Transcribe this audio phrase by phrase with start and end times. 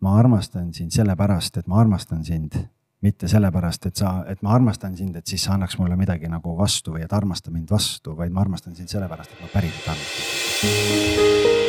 [0.00, 2.56] ma armastan sind sellepärast, et ma armastan sind,
[3.00, 6.56] mitte sellepärast, et sa, et ma armastan sind, et siis sa annaks mulle midagi nagu
[6.58, 10.28] vastu või et armasta mind vastu, vaid ma armastan sind sellepärast, et ma päriselt armastan
[10.28, 11.59] sind.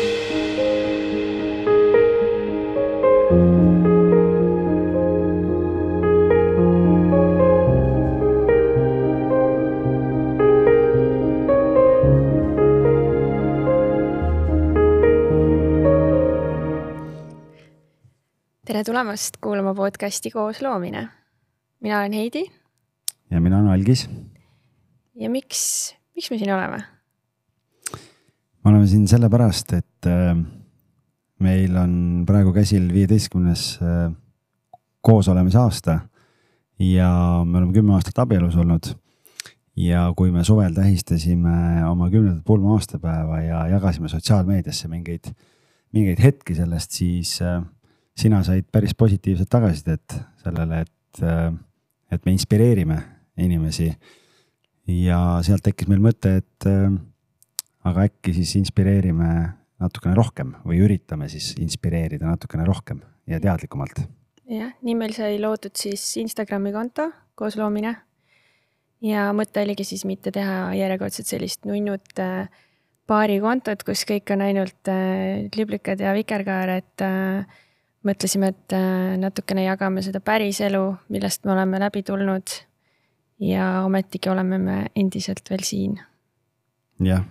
[18.82, 21.08] Tere tulemast kuulama podcasti Koos loomine.
[21.84, 22.46] mina olen Heidi.
[23.32, 24.10] ja mina olen Algis.
[25.16, 26.78] ja miks, miks me siin oleme?
[28.64, 30.34] me oleme siin sellepärast, et äh,
[31.40, 34.16] meil on praegu käsil viieteistkümnes äh,
[35.02, 36.00] koosolemise aasta
[36.80, 37.12] ja
[37.46, 38.96] me oleme kümme aastat abielus olnud.
[39.76, 45.30] ja kui me suvel tähistasime oma kümnendat pulma aastapäeva ja jagasime sotsiaalmeediasse mingeid,
[45.94, 47.62] mingeid hetki sellest, siis äh,
[48.18, 51.54] sina said päris positiivset tagasisidet sellele, et, äh,
[52.12, 53.02] et me inspireerime
[53.38, 53.94] inimesi.
[54.92, 56.92] ja sealt tekkis meil mõte, et äh,
[57.88, 59.28] aga äkki siis inspireerime
[59.82, 64.04] natukene rohkem või üritame siis inspireerida natukene rohkem ja teadlikumalt.
[64.50, 67.96] jah, nii meil sai loodud siis Instagrami konto koos loomine.
[69.02, 72.50] ja mõte oligi siis mitte teha järjekordselt sellist nunnut äh,
[73.08, 74.88] paarikontot, kus kõik on ainult
[75.56, 77.04] liblikad ja vikerkaar, et
[78.08, 82.60] mõtlesime, et äh, natukene jagame seda päriselu, millest me oleme läbi tulnud.
[83.42, 86.00] ja ometigi oleme me endiselt veel siin.
[87.00, 87.26] jah,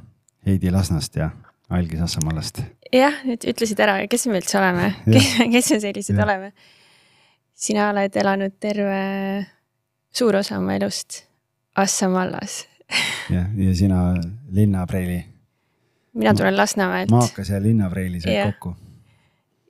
[0.47, 1.31] Heidi Lasnast ja
[1.71, 2.63] Algi Sassamaalast.
[2.93, 6.25] jah, nüüd ütlesid ära, kes me üldse oleme, kes, kes me sellised ja.
[6.25, 6.53] oleme.
[7.55, 9.01] sina oled elanud terve,
[10.13, 11.25] suur osa oma elust
[11.79, 12.65] Assamaallas
[13.31, 14.15] jah, ja sina
[14.51, 15.25] linnapreili.
[16.15, 17.11] mina tulen Lasnamäelt.
[17.11, 18.77] maakas ja linnapreili said kokku.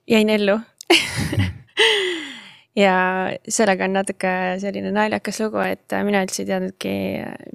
[0.07, 0.59] jäin ellu
[2.83, 2.95] ja
[3.47, 6.95] sellega on natuke selline naljakas lugu, et mina üldse ei teadnudki,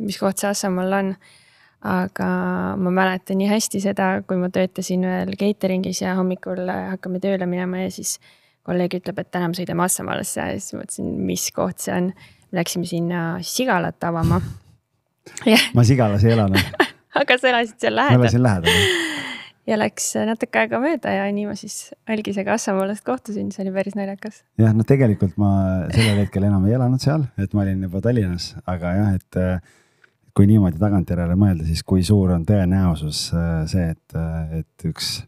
[0.02, 1.12] mis koht see Assamaal on.
[1.86, 2.26] aga
[2.80, 7.84] ma mäletan nii hästi seda, kui ma töötasin veel catering'is ja hommikul hakkame tööle minema
[7.84, 8.16] ja siis
[8.66, 12.10] kolleeg ütleb, et täna me sõidame Assamaalasse ja siis mõtlesin, mis koht see on.
[12.56, 14.40] Läksime sinna Sigalat avama.
[15.74, 16.86] ma Sigalas ei elanud
[17.20, 18.18] aga sa elasid seal lähedal?
[18.18, 19.14] ma elasin lähedal
[19.66, 23.96] ja läks natuke aega mööda ja nii ma siis Algisega Assamaalast kohtusin, see oli päris
[23.98, 24.42] naljakas.
[24.58, 25.50] jah, no tegelikult ma
[25.94, 29.40] sellel hetkel enam ei elanud seal, et ma olin juba Tallinnas, aga jah, et
[30.36, 35.18] kui niimoodi tagantjärele mõelda, siis kui suur on tõenäosus äh, see, et, äh, et üks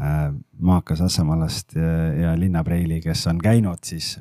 [0.00, 0.30] äh,
[0.70, 4.16] maakas Assamaalast ja, ja linnapreili, kes on käinud siis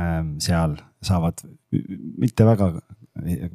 [0.00, 2.72] ähm, seal, saavad mitte väga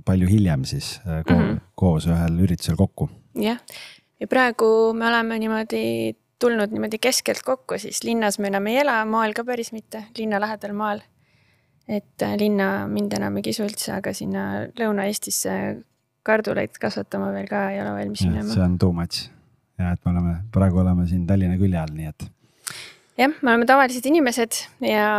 [0.08, 1.60] palju hiljem siis ko mm -hmm.
[1.76, 3.10] koos ühel üritusel kokku.
[3.36, 3.60] jah
[4.20, 9.00] ja praegu me oleme niimoodi tulnud niimoodi keskelt kokku, siis linnas me enam ei ela,
[9.09, 11.03] maal ka päris mitte, linna lähedal maal.
[11.88, 15.52] et äh, linna mind enam ei kisu üldse, aga sinna Lõuna-Eestisse
[16.26, 18.50] karduleid kasvatama veel ka ei ole valmis minema.
[18.53, 19.28] see on too much
[19.80, 22.28] ja et me oleme, praegu oleme siin Tallinna külje all, nii et.
[23.20, 25.09] jah, me oleme tavalised inimesed ja,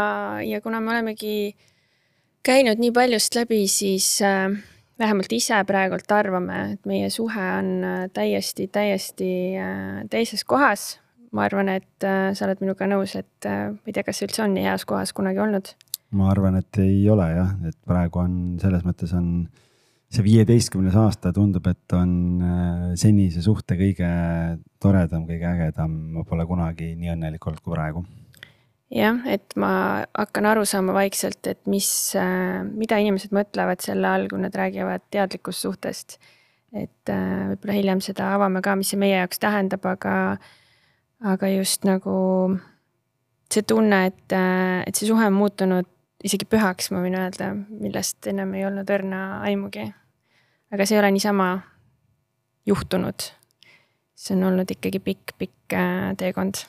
[0.42, 1.36] ja kuna me olemegi
[2.46, 4.50] käinud nii paljust läbi, siis äh,
[5.00, 9.30] vähemalt ise praegult arvame, et meie suhe on äh, täiesti, täiesti
[9.60, 10.96] äh, teises kohas.
[11.36, 14.44] ma arvan, et äh, sa oled minuga nõus, et ma ei tea, kas see üldse
[14.44, 15.74] on nii heas kohas kunagi olnud?
[16.16, 19.48] ma arvan, et ei ole jah, et praegu on selles mõttes on
[20.06, 24.08] see viieteistkümnes aasta tundub, et on senise suhte kõige
[24.80, 25.98] toredam, kõige ägedam.
[26.14, 28.06] ma pole kunagi nii õnnelik olnud kui praegu
[28.92, 31.88] jah, et ma hakkan aru saama vaikselt, et mis,
[32.18, 36.18] äh, mida inimesed mõtlevad selle all, kui nad räägivad teadlikust suhtest.
[36.76, 40.36] et äh, võib-olla hiljem seda avame ka, mis see meie jaoks tähendab, aga,
[41.24, 42.16] aga just nagu
[43.52, 45.88] see tunne, et, äh, et see suhe on muutunud
[46.26, 49.86] isegi pühaks, ma võin öelda, millest ennem ei olnud õrna aimugi.
[50.74, 51.48] aga see ei ole niisama
[52.66, 53.30] juhtunud.
[54.14, 55.76] see on olnud ikkagi pikk-pikk
[56.18, 56.66] teekond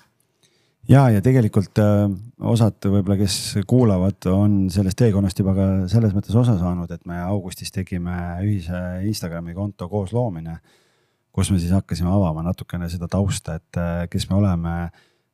[0.89, 2.05] ja, ja tegelikult äh,
[2.39, 3.37] osad võib-olla, kes
[3.69, 8.81] kuulavad, on sellest teekonnast juba ka selles mõttes osa saanud, et me augustis tegime ühise
[9.07, 10.59] Instagrami konto koos loomine.
[11.37, 14.77] kus me siis hakkasime avama natukene seda tausta, et äh, kes me oleme,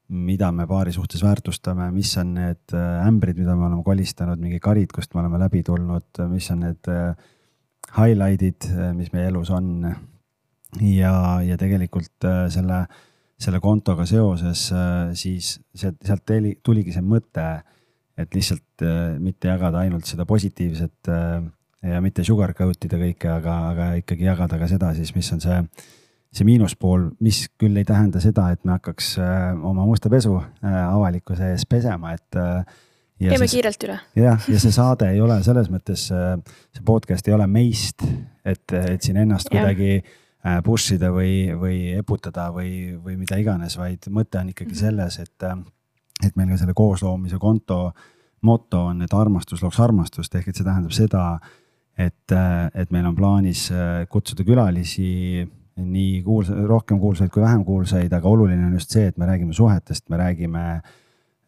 [0.09, 4.59] mida me paari suhtes väärtustame, mis on need äh, ämbrid, mida me oleme kolistanud, mingi
[4.59, 7.15] karid, kust me oleme läbi tulnud, mis on need äh,
[7.97, 9.95] highlight'id, äh, mis meie elus on.
[10.81, 12.47] ja, ja tegelikult äh,
[13.43, 17.47] selle kontoga seoses, äh, siis sealt, sealt tuli, tuligi see mõte,
[18.19, 21.41] et lihtsalt äh, mitte jagada ainult seda positiivset äh,
[21.93, 25.59] ja mitte sugarcoat ida kõike, aga, aga ikkagi jagada ka seda siis, mis on see,
[26.33, 31.67] see miinuspool, mis küll ei tähenda seda, et me hakkaks oma musta pesu avalikkuse ees
[31.69, 32.39] pesema, et
[33.19, 33.99] teeme kiirelt üle.
[34.23, 38.07] jah, ja see saade ei ole selles mõttes, see podcast ei ole meist,
[38.45, 39.99] et, et siin ennast kuidagi
[40.63, 44.79] push ida või, või eputada või, või mida iganes, vaid mõte on ikkagi -hmm.
[44.79, 45.45] selles, et,
[46.25, 47.93] et meil ka selle koosloomise konto
[48.43, 51.39] moto on, et armastus looks armastust, ehk et see tähendab seda,
[51.97, 52.35] et,
[52.75, 53.69] et meil on plaanis
[54.09, 55.47] kutsuda külalisi
[55.79, 59.55] nii kuulsa, rohkem kuulsaid kui vähem kuulsaid, aga oluline on just see, et me räägime
[59.55, 60.91] suhetest, me räägime äh,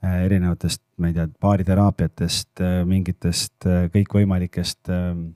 [0.06, 5.30] Äh, erinevatest, ma ei tea, baariteraapiatest, äh, mingitest äh, kõikvõimalikest ähm,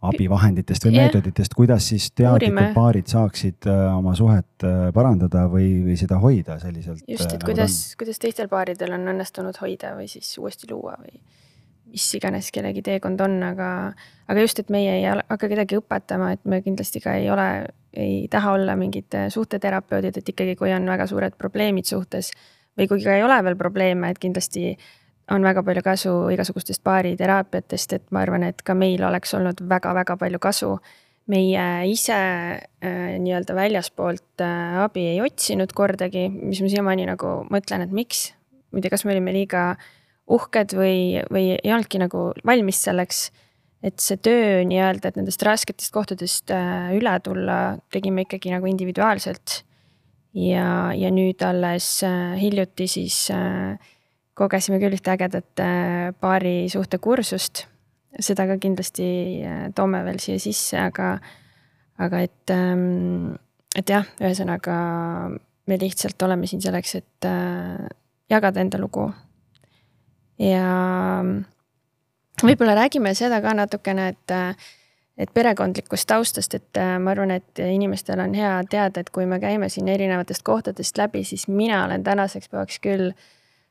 [0.00, 1.08] abivahenditest või yeah.
[1.08, 4.64] meetoditest, kuidas siis teadlikult paarid saaksid oma suhet
[4.96, 7.02] parandada või, või seda hoida selliselt.
[7.04, 11.20] just, et nagu kuidas, kuidas teistel paaridel on õnnestunud hoida või siis uuesti luua või
[11.90, 13.68] mis iganes kellegi teekond on, aga,
[14.30, 17.48] aga just, et meie ei hakka kedagi õpetama, et me kindlasti ka ei ole,
[17.96, 22.30] ei taha olla mingid suhteterapeudid, et ikkagi, kui on väga suured probleemid suhtes
[22.78, 24.76] või kui ka ei ole veel probleeme, et kindlasti
[25.30, 30.18] on väga palju kasu igasugustest baariteraapiatest, et ma arvan, et ka meil oleks olnud väga-väga
[30.20, 30.74] palju kasu.
[31.30, 37.84] meie ise äh, nii-öelda väljaspoolt äh, abi ei otsinud kordagi, mis ma siiamaani nagu mõtlen,
[37.84, 38.32] et miks.
[38.72, 39.76] ma ei tea, kas me olime liiga
[40.26, 43.30] uhked või, või ei olnudki nagu valmis selleks.
[43.82, 49.62] et see töö nii-öelda, et nendest rasketest kohtadest äh, üle tulla, tegime ikkagi nagu individuaalselt
[50.34, 52.00] ja, ja nüüd alles
[52.40, 53.78] hiljuti siis äh,
[54.40, 57.66] kogesime küll ühte ägedat äh, paari suhtekursust.
[58.18, 59.04] seda ka kindlasti
[59.78, 61.12] toome veel siia sisse, aga,
[62.02, 63.36] aga et, ähm,
[63.78, 64.74] et jah, ühesõnaga
[65.70, 67.28] me lihtsalt oleme siin selleks, et
[68.30, 69.06] jagada enda lugu.
[70.42, 71.22] ja
[72.42, 74.36] võib-olla räägime seda ka natukene, et
[75.20, 79.36] et perekondlikust taustast, et äh, ma arvan, et inimestel on hea teada, et kui me
[79.40, 83.26] käime siin erinevatest kohtadest läbi, siis mina olen tänaseks päevaks küll äh,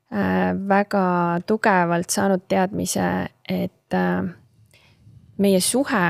[0.09, 1.03] väga
[1.45, 4.23] tugevalt saanud teadmise, et äh,
[5.38, 6.06] meie suhe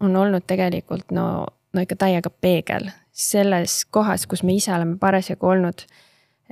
[0.00, 1.26] on olnud tegelikult no,
[1.72, 5.84] no ikka täiega peegel selles kohas, kus me ise oleme parasjagu olnud.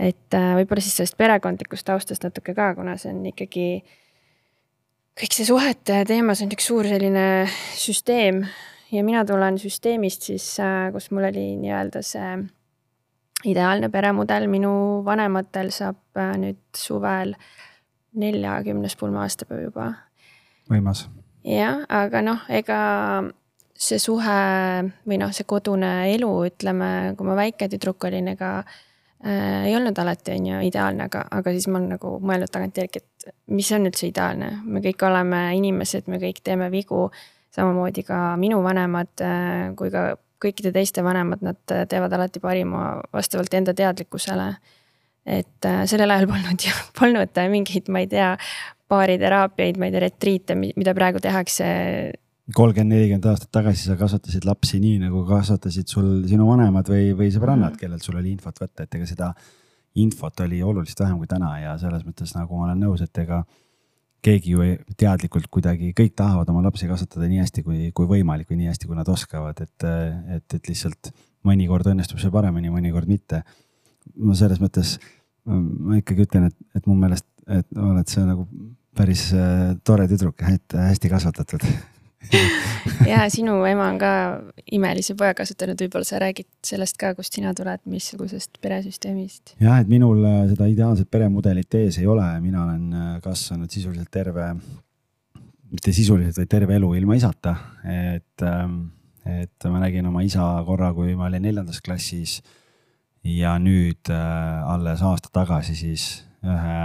[0.01, 3.97] et võib-olla siis sellest perekondlikust taustast natuke ka, kuna see on ikkagi äh,
[5.21, 7.25] kõik see suhete teemas on üks suur selline
[7.77, 8.45] süsteem
[8.95, 12.31] ja mina tulen süsteemist siis, äh, kus mul oli nii-öelda see
[13.45, 14.73] ideaalne peremudel, minu
[15.05, 17.35] vanematel saab äh, nüüd suvel
[18.21, 19.93] neljakümnes pulma-aastapäev juba.
[20.71, 21.07] võimas.
[21.47, 22.81] jah, aga noh, ega
[23.81, 24.37] see suhe
[25.09, 29.99] või noh, see kodune elu, ütleme, kui ma väike tüdruk olin, ega äh, ei olnud
[29.99, 33.89] alati, on ju, ideaalne, aga, aga siis ma olen nagu mõelnud tagantjärgi, et mis on
[33.89, 34.53] üldse ideaalne.
[34.65, 37.11] me kõik oleme inimesed, me kõik teeme vigu.
[37.51, 43.55] samamoodi ka minu vanemad äh, kui ka kõikide teiste vanemad, nad teevad alati parima vastavalt
[43.55, 44.55] enda teadlikkusele.
[45.27, 48.33] et äh, sellel ajal polnud ju, polnud mingeid, ma ei tea,
[48.91, 51.67] baariteraapiaid, ma ei tea, retriite, mida praegu tehakse
[52.57, 57.31] kolmkümmend, nelikümmend aastat tagasi sa kasvatasid lapsi nii, nagu kasvatasid sul sinu vanemad või, või
[57.35, 57.81] sõbrannad, mhm.
[57.83, 59.33] kellelt sul oli infot võtta, et ega seda
[60.01, 63.43] infot oli oluliselt vähem kui täna ja selles mõttes nagu ma olen nõus, et ega
[64.25, 64.67] keegi ju
[65.01, 68.89] teadlikult kuidagi, kõik tahavad oma lapsi kasvatada nii hästi kui, kui võimalik või nii hästi,
[68.89, 69.87] kui nad oskavad, et,
[70.37, 71.13] et, et lihtsalt
[71.47, 73.43] mõnikord õnnestub see paremini, mõnikord mitte.
[74.17, 74.99] ma selles mõttes,
[75.47, 78.47] ma ikkagi ütlen, et, et mu meelest, et oled sa nagu
[78.97, 81.65] päris äh, tore tüdruk, et hästi kasvatatud
[83.11, 84.13] ja sinu ema on ka
[84.77, 89.55] imelise poja kasvatanud, võib-olla sa räägid sellest ka, kust sina tuled, missugusest peresüsteemist?
[89.63, 94.13] jah, et minul äh, seda ideaalset peremudelit ees ei ole, mina olen äh, kasvanud sisuliselt
[94.13, 94.53] terve,
[95.71, 97.57] mitte sisuliselt, vaid terve elu ilma isata,
[97.89, 98.81] et, ähm,
[99.25, 102.41] et ma nägin oma isa korra, kui ma olin neljandas klassis.
[103.21, 106.05] Ja nüüd äh, alles aasta tagasi siis
[106.41, 106.77] ühe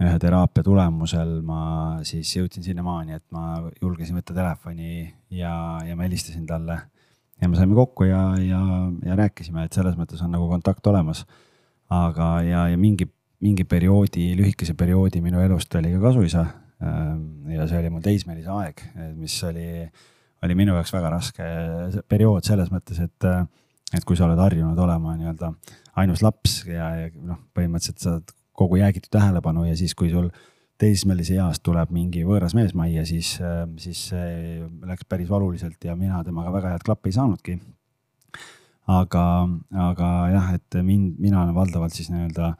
[0.00, 1.60] ühe teraapia tulemusel ma
[2.08, 5.04] siis jõudsin sinnamaani, et ma julgesin võtta telefoni
[5.36, 5.52] ja,
[5.84, 6.78] ja ma helistasin talle.
[7.40, 8.60] ja me saime kokku ja, ja,
[9.04, 11.26] ja rääkisime, et selles mõttes on nagu kontakt olemas.
[11.90, 13.08] aga, ja, ja mingi,
[13.40, 16.46] mingi perioodi, lühikese perioodi minu elust oli ka kasuisa.
[16.80, 18.78] Ähm, ja see oli mul teismelise aeg,
[19.18, 19.84] mis oli,
[20.46, 21.48] oli minu jaoks väga raske
[22.08, 23.28] periood selles mõttes, et
[23.90, 25.50] et kui sa oled harjunud olema nii-öelda
[25.98, 30.28] ainus laps ja, ja noh, põhimõtteliselt sa oled kogu jäägitud tähelepanu ja siis, kui sul
[30.80, 34.08] teismelise eas tuleb mingi võõras mees majja, siis, äh, siis
[34.86, 37.60] läks päris valuliselt ja mina temaga väga head klappi ei saanudki.
[38.90, 39.24] aga,
[39.86, 42.54] aga jah, et mind, mina olen valdavalt siis nii-öelda,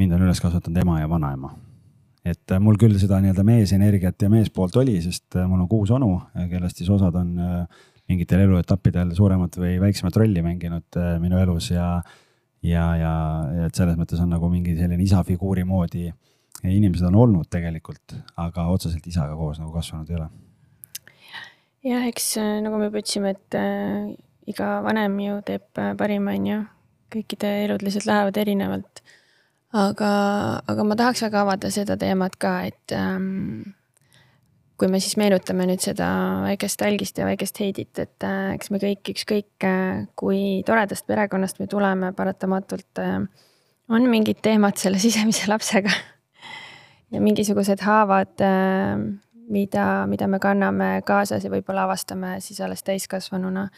[0.00, 1.52] mind on üles kasvatanud ema ja vanaema.
[2.24, 6.10] et mul küll seda nii-öelda meesenergiat ja meespoolt oli, sest mul on kuus onu,
[6.50, 7.36] kellest siis osad on
[8.08, 11.98] mingitel eluetappidel suuremat või väiksemat rolli mänginud äh, minu elus ja,
[12.62, 13.12] ja, ja,
[13.66, 16.08] et selles mõttes on nagu mingi selline isafiguuri moodi
[16.66, 20.28] inimesed on olnud tegelikult, aga otseselt isaga koos nagu kasvanud ei ole.
[21.86, 24.10] jah, eks äh, nagu me juba ütlesime, et äh,
[24.50, 26.58] iga vanem ju teeb äh, parima, on ju.
[27.14, 29.02] kõikide elud lihtsalt lähevad erinevalt.
[29.72, 30.10] aga,
[30.66, 33.76] aga ma tahaks väga avada seda teemat ka, et ähm,
[34.78, 36.06] kui me siis meenutame nüüd seda
[36.44, 41.58] väikest algist ja väikest Heidit, et äh, eks me kõik, ükskõik äh, kui toredast perekonnast
[41.58, 43.18] me tuleme, paratamatult äh,
[43.90, 45.92] on mingid teemad selle sisemise lapsega.
[47.10, 48.36] ja mingisugused haavad,
[49.48, 53.68] mida, mida me kanname kaasas ja võib-olla avastame siis alles täiskasvanuna.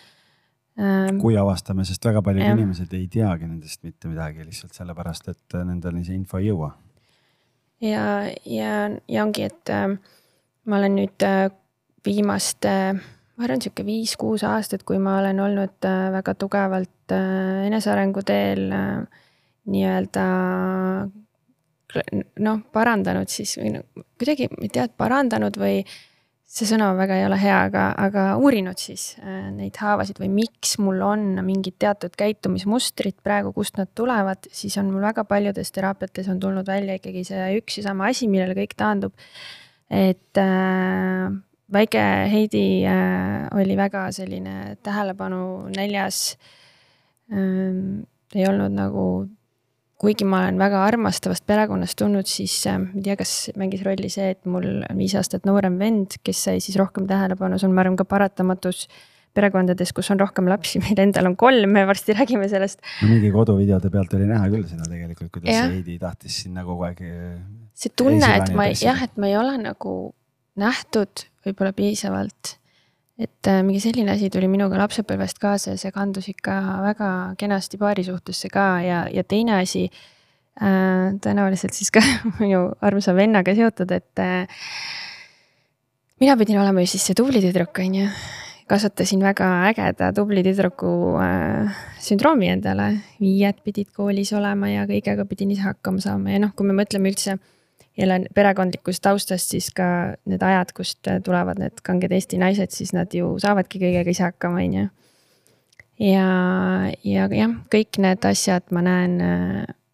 [1.20, 2.52] kui avastame, sest väga paljud ja.
[2.58, 6.72] inimesed ei teagi nendest mitte midagi lihtsalt sellepärast, et nendeni see info ei jõua.
[7.80, 8.02] ja,
[8.44, 8.74] ja,
[9.08, 9.72] ja ongi, et
[10.68, 11.48] ma olen nüüd äh,
[12.06, 18.24] viimaste, ma arvan, sihuke viis-kuus aastat, kui ma olen olnud äh, väga tugevalt äh, enesearengu
[18.26, 18.68] teel
[19.70, 20.26] nii-öelda
[22.46, 23.82] noh, parandanud siis või no
[24.18, 25.82] kuidagi, ma ei tea, et parandanud või
[26.50, 31.02] see sõna väga ei ole hea, aga, aga uurinud siis neid haavasid või miks mul
[31.06, 36.40] on mingid teatud käitumismustrid praegu, kust nad tulevad, siis on mul väga paljudes teraapiates on
[36.42, 39.14] tulnud välja ikkagi see üks ja sama asi, millele kõik taandub
[39.90, 41.30] et äh,
[41.72, 46.38] väike Heidi äh, oli väga selline tähelepanu näljas
[47.32, 48.06] ähm,.
[48.34, 49.04] ei olnud nagu,
[49.98, 54.10] kuigi ma olen väga armastavast perekonnast tulnud, siis äh, ma ei tea, kas mängis rolli
[54.12, 57.74] see, et mul on viis aastat noorem vend, kes sai siis rohkem tähelepanu, see on,
[57.74, 58.86] ma arvan, ka paratamatus
[59.36, 62.80] perekondades, kus on rohkem lapsi, meil endal on kolm, me varsti räägime sellest.
[63.06, 65.66] mingi koduvideote pealt oli näha küll seda tegelikult, kuidas ja.
[65.70, 67.02] Heidi tahtis sinna kogu aeg
[67.80, 69.94] see tunne, et ma ei, jah, et ma ei ole nagu
[70.60, 72.56] nähtud võib-olla piisavalt.
[73.20, 76.54] et äh, mingi selline asi tuli minuga lapsepõlvest kaasa ja see kandus ikka
[76.86, 77.10] väga
[77.40, 79.86] kenasti paari suhtesse ka ja, ja teine asi
[80.60, 81.12] äh,.
[81.20, 82.02] tõenäoliselt siis ka
[82.42, 84.64] minu armsa vennaga seotud, et äh,
[86.20, 88.08] mina pidin olema ju siis see tubli tüdruk, on ju
[88.70, 90.90] kasvatasin väga ägeda tubli tüdruku
[91.22, 92.92] äh, sündroomi endale.
[93.20, 97.10] viied pidid koolis olema ja kõigega pidin ise hakkama saama ja noh, kui me mõtleme
[97.10, 97.38] üldse
[97.98, 103.12] jälle perekondlikust taustast, siis ka need ajad, kust tulevad need kanged Eesti naised, siis nad
[103.14, 104.86] ju saavadki kõigega ise hakkama, on ju.
[106.06, 106.28] ja,
[107.04, 109.18] ja jah, kõik need asjad, ma näen,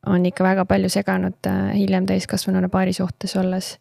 [0.07, 3.77] on ikka väga palju seganud hiljem täiskasvanuna paari suhtes olles.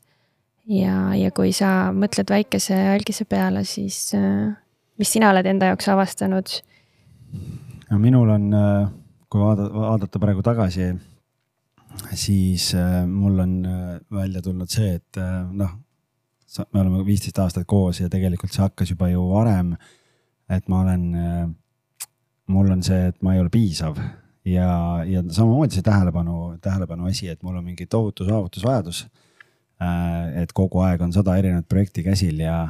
[0.71, 4.15] ja, ja kui sa mõtled väikese algise peale, siis
[4.97, 6.55] mis sina oled enda jaoks avastanud?
[7.89, 8.47] no minul on,
[9.29, 10.93] kui vaadata, vaadata praegu tagasi
[12.13, 15.71] siis äh, mul on äh, välja tulnud see, et äh, noh,
[16.71, 19.75] me oleme viisteist aastat koos ja tegelikult see hakkas juba ju varem.
[20.49, 21.05] et ma olen,
[22.53, 23.97] mul on see, et ma ei ole piisav
[24.45, 24.67] ja,
[25.09, 29.07] ja samamoodi see tähelepanu, tähelepanu asi, et mul on mingi tohutu saavutusvajadus.
[30.37, 32.69] et kogu aeg on sada erinevat projekti käsil ja,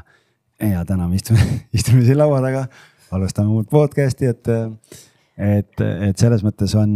[0.60, 1.42] ja täna me istume,
[1.78, 2.66] istume siin laua taga,
[3.12, 4.50] alustame uut podcast'i, et
[5.36, 6.92] et, et selles mõttes on,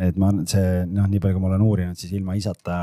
[0.00, 2.78] et ma see noh, nii palju, kui ma olen uurinud, siis ilma isata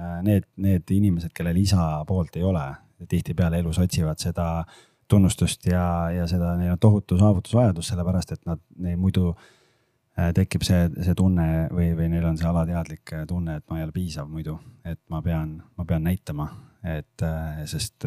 [0.00, 2.64] äh, need, need inimesed, kellel isa poolt ei ole,
[3.08, 4.64] tihtipeale elus otsivad seda
[5.06, 8.62] tunnustust ja, ja seda, neil on tohutu saavutusvajadus, sellepärast et nad,
[8.96, 13.68] muidu äh, tekib see, see tunne või, või neil on see alateadlik äh, tunne, et
[13.68, 14.56] ma ei ole piisav muidu,
[14.88, 16.48] et ma pean, ma pean näitama,
[16.86, 17.24] et
[17.66, 18.06] sest,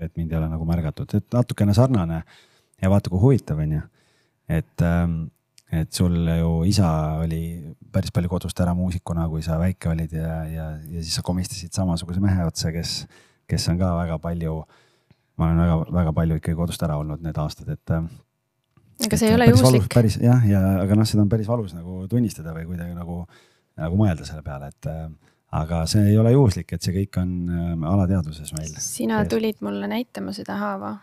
[0.00, 2.22] et mind ei ole nagu märgatud, et natukene sarnane
[2.80, 3.82] ja vaata, kui huvitav on ju
[4.50, 5.30] et, ähm,
[5.70, 6.88] et sul ju isa
[7.22, 7.42] oli
[7.92, 11.74] päris palju kodust ära muusikuna, kui sa väike olid ja, ja, ja siis sa komistasid
[11.76, 13.04] samasuguse mehe otsa, kes,
[13.50, 14.56] kes on ka väga palju,
[15.38, 17.94] ma olen väga, väga palju ikkagi kodust ära olnud need aastad, et.
[17.94, 18.10] Ähm,
[19.06, 19.88] aga see ei ole juhuslik.
[19.94, 23.22] päris jah, ja aga noh, seda on päris valus nagu tunnistada või kuidagi nagu,
[23.80, 25.14] nagu mõelda selle peale, et ähm,
[25.52, 28.74] aga see ei ole juhuslik, et see kõik on alateadvuses meil.
[28.78, 30.96] sina tulid mulle näitama seda haava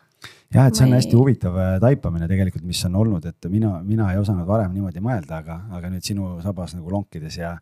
[0.54, 1.20] jah, et see on hästi ei...
[1.20, 5.42] huvitav äh, taipamine tegelikult, mis on olnud, et mina, mina ei osanud varem niimoodi mõelda,
[5.42, 7.56] aga, aga nüüd sinu sabas nagu lonkides ja,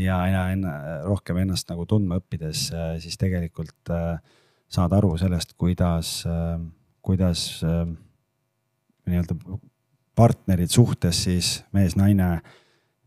[0.00, 0.74] ja aina enna,
[1.06, 4.18] rohkem ennast nagu tundma õppides, äh, siis tegelikult äh,
[4.72, 6.24] saad aru sellest, kuidas,
[7.06, 7.60] kuidas
[9.06, 9.36] nii-öelda
[10.18, 12.40] partnerid suhtes siis mees-naine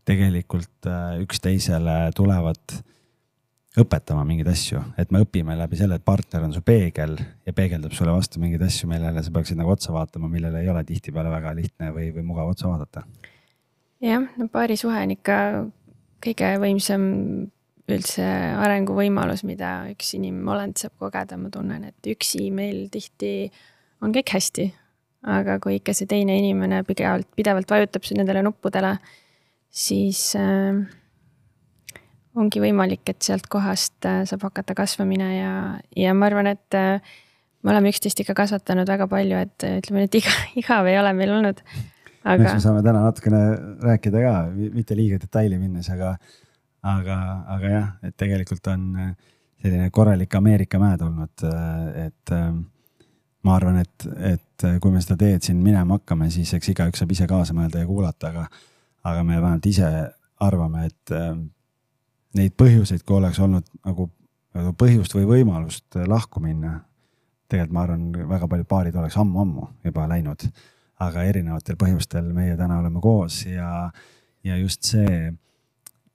[0.08, 0.88] tegelikult
[1.20, 2.78] üksteisele tulevad
[3.78, 7.14] õpetama mingeid asju, et me õpime läbi selle, et partner on su peegel
[7.46, 10.82] ja peegeldab sulle vastu mingeid asju, millele sa peaksid nagu otsa vaatama, millele ei ole
[10.88, 13.04] tihtipeale väga lihtne või, või mugav otsa vaadata.
[14.02, 15.38] jah, no paarisuhe on ikka
[16.24, 17.06] kõige võimsam
[17.90, 18.26] üldse
[18.64, 23.50] arenguvõimalus, mida üks inimolend saab kogeda, ma tunnen, et üksi meil tihti
[24.02, 24.70] on kõik hästi.
[25.20, 28.94] aga kui ikka see teine inimene pidevalt, pidevalt vajutab nendele nuppudele,
[29.68, 30.80] siis äh,
[32.38, 35.54] ongi võimalik, et sealt kohast äh, saab hakata kasvamine ja,
[35.98, 37.00] ja ma arvan, et äh,
[37.64, 41.14] me oleme üksteist ikka kasvatanud väga palju, et äh, ütleme, et iga, igav ei ole
[41.18, 41.62] meil olnud.
[42.22, 42.44] aga.
[42.44, 43.42] eks me saame täna natukene
[43.90, 44.34] rääkida ka,
[44.76, 46.14] mitte liiga detaili minnes, aga,
[46.94, 47.20] aga,
[47.56, 48.92] aga jah, et tegelikult on
[49.60, 51.42] selline korralik Ameerika mäed olnud,
[52.00, 52.30] et
[53.44, 57.12] ma arvan, et, et kui me seda teed siin minema hakkame, siis eks igaüks saab
[57.12, 58.46] ise kaasa mõelda ja kuulata, aga,
[59.10, 59.90] aga me vähemalt ise
[60.40, 61.12] arvame, et
[62.38, 64.06] neid põhjuseid, kui oleks olnud nagu,
[64.56, 66.80] nagu põhjust või võimalust lahku minna.
[67.50, 70.44] tegelikult ma arvan, väga paljud paarid oleks ammu-ammu juba läinud,
[71.02, 73.90] aga erinevatel põhjustel meie täna oleme koos ja,
[74.46, 75.32] ja just see.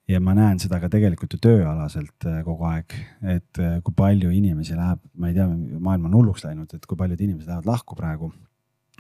[0.08, 2.94] ja ma näen seda ka tegelikult ju tööalaselt äh, kogu aeg,
[3.26, 6.98] et äh, kui palju inimesi läheb, ma ei tea, maailm on hulluks läinud, et kui
[6.98, 8.32] paljud inimesed lähevad lahku praegu.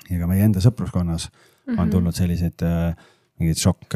[0.09, 1.37] ja ka meie enda sõpruskonnas mm
[1.73, 1.79] -hmm.
[1.79, 1.91] on mhm.
[1.91, 2.95] tulnud selliseid äh,
[3.39, 3.95] mingeid šokk,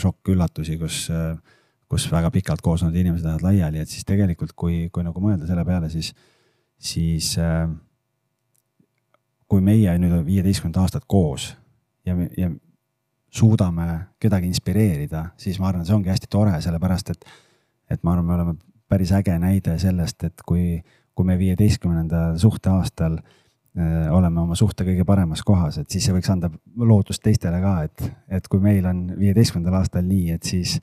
[0.00, 1.36] šokk-üllatusi, kus äh,
[1.90, 5.48] kus väga pikalt koos olnud inimesed lähevad laiali, et siis tegelikult, kui, kui nagu mõelda
[5.48, 6.12] selle peale, siis,
[6.80, 7.68] siis äh,
[9.50, 11.52] kui meie nüüd viieteistkümnendat aastat koos
[12.06, 12.50] ja, ja
[13.34, 13.86] suudame
[14.22, 17.24] kedagi inspireerida, siis ma arvan, see ongi hästi tore, sellepärast et,
[17.90, 18.56] et ma arvan, me oleme
[18.90, 20.78] päris äge näide sellest, et kui,
[21.14, 26.30] kui me viieteistkümnendal suhteaastal äh, oleme oma suhte kõige paremas kohas, et siis see võiks
[26.30, 28.06] anda lootust teistele ka, et,
[28.38, 30.78] et kui meil on viieteistkümnendal aastal nii, et siis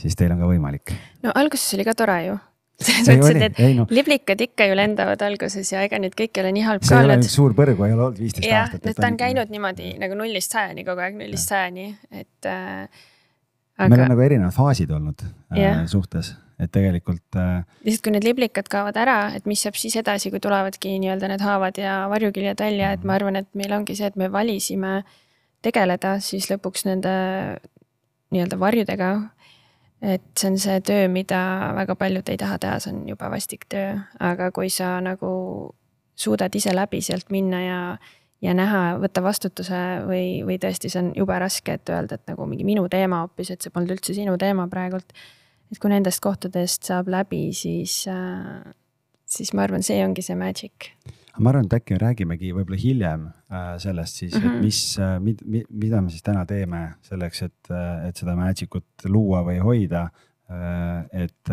[0.00, 0.94] siis teil on ka võimalik.
[1.24, 2.36] no alguses oli ka tore ju
[2.84, 3.86] selles mõttes, et need no.
[3.94, 7.26] liblikad ikka ju lendavad alguses ja ega nüüd kõik ei ole nii halb ka olnud.
[7.30, 8.88] suur põrgu ei ole olnud viisteist aastat.
[8.98, 12.88] ta on käinud niimoodi nagu nullist sajani kogu aeg, nullist sajani, et äh,.
[13.74, 13.90] Aga...
[13.90, 15.22] meil on nagu erinevad faasid olnud
[15.54, 16.32] äh, suhtes,
[16.62, 17.62] et tegelikult äh....
[17.86, 21.42] lihtsalt, kui need liblikad kaovad ära, et mis saab siis edasi, kui tulevadki nii-öelda need
[21.42, 25.00] haavad ja varjuküljed välja, et ma arvan, et meil ongi see, et me valisime
[25.64, 27.14] tegeleda siis lõpuks nende
[28.34, 29.10] nii-öelda varjudega
[30.04, 31.38] et see on see töö, mida
[31.76, 35.30] väga paljud ei taha teha, see on jube vastik töö, aga kui sa nagu
[36.14, 37.78] suudad ise läbi sealt minna ja,
[38.44, 42.46] ja näha, võtta vastutuse või, või tõesti, see on jube raske, et öelda, et nagu
[42.50, 45.16] mingi minu teema hoopis, et see polnud üldse sinu teema praegult.
[45.72, 48.04] et kui nendest kohtadest saab läbi, siis,
[49.26, 50.92] siis ma arvan, see ongi see magic
[51.38, 54.60] ma arvan, et äkki räägimegi võib-olla hiljem äh, sellest siis et mhm.
[54.62, 58.74] mis äh,, mid, mid, mida me siis täna teeme selleks, et, äh, et seda magic
[58.78, 60.08] ut luua või hoida
[61.16, 61.50] et,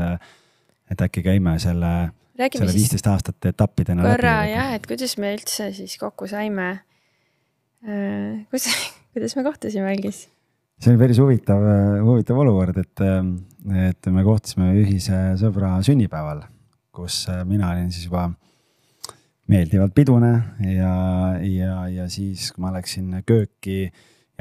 [0.91, 5.95] et äkki käime selle, selle viisteist aastat etappidena korra jah, et kuidas me üldse siis
[5.97, 6.67] kokku saime
[7.79, 8.67] kuidas,
[9.15, 10.25] kuidas me kohtusime algis?
[10.83, 11.63] see oli päris huvitav,
[12.03, 13.05] huvitav olukord, et,
[13.87, 16.43] et me kohtusime ühise sõbra sünnipäeval,
[16.91, 18.27] kus mina olin siis juba
[19.49, 20.32] meeldivalt pidune
[20.67, 20.93] ja,
[21.41, 23.91] ja, ja siis, kui ma läksin kööki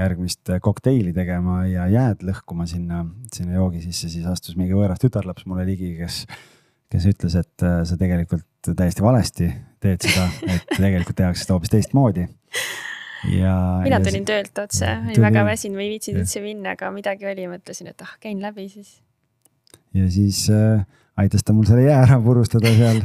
[0.00, 3.02] järgmist kokteili tegema ja jääd lõhkuma sinna,
[3.34, 6.22] sinna joogi sisse, siis astus mingi võõras tütarlaps mulle ligi, kes,
[6.92, 11.72] kes ütles, et äh, sa tegelikult täiesti valesti teed seda, et tegelikult tehakse seda hoopis
[11.72, 12.26] teistmoodi.
[13.32, 13.54] ja.
[13.84, 17.28] mina tulin ja, töölt otse, olin väga väsinud, ma ei viitsinud üldse minna, aga midagi
[17.28, 18.96] oli, mõtlesin, et ah, käin läbi siis.
[19.96, 20.86] ja siis äh,
[21.20, 23.02] aitas ta mul selle jää ära purustada seal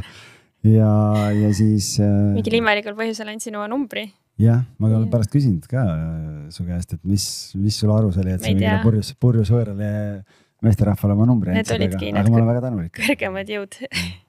[0.64, 0.92] ja,
[1.34, 2.12] ja siis äh,.
[2.36, 4.06] mingil imelikul põhjusel andsin oma numbri.
[4.40, 7.26] jah, ma ka pärast küsisin ka äh, su käest, et mis,
[7.58, 9.90] mis sul arus oli, et sa mingile purjus, purjus võõrale
[10.64, 12.96] meesterahvale oma numbri andsid, aga, aga ma olen väga tänulik.
[13.02, 13.78] kõrgemad jõud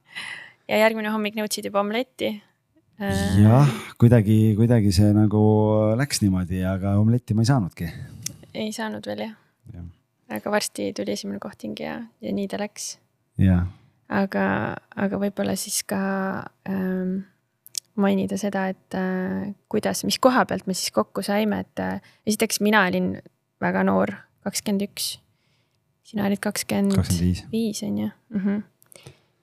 [0.72, 2.34] ja järgmine hommik nõudsid juba omletti
[3.00, 3.42] äh....
[3.44, 5.42] jah, kuidagi, kuidagi see nagu
[6.00, 7.92] läks niimoodi, aga omletti ma ei saanudki.
[8.54, 9.36] ei saanud veel jah
[9.74, 9.84] ja.
[10.38, 12.96] aga varsti tuli esimene kohting ja, ja nii ta läks.
[13.42, 13.68] jah
[14.10, 16.00] aga, aga võib-olla siis ka
[16.70, 17.20] ähm,
[18.00, 22.62] mainida seda, et äh, kuidas, mis koha pealt me siis kokku saime, et äh, esiteks
[22.66, 23.16] mina olin
[23.64, 24.14] väga noor,
[24.46, 25.18] kakskümmend üks.
[26.08, 26.96] sina olid kakskümmend
[27.52, 28.40] viis, on ju mm.
[28.40, 28.62] -hmm.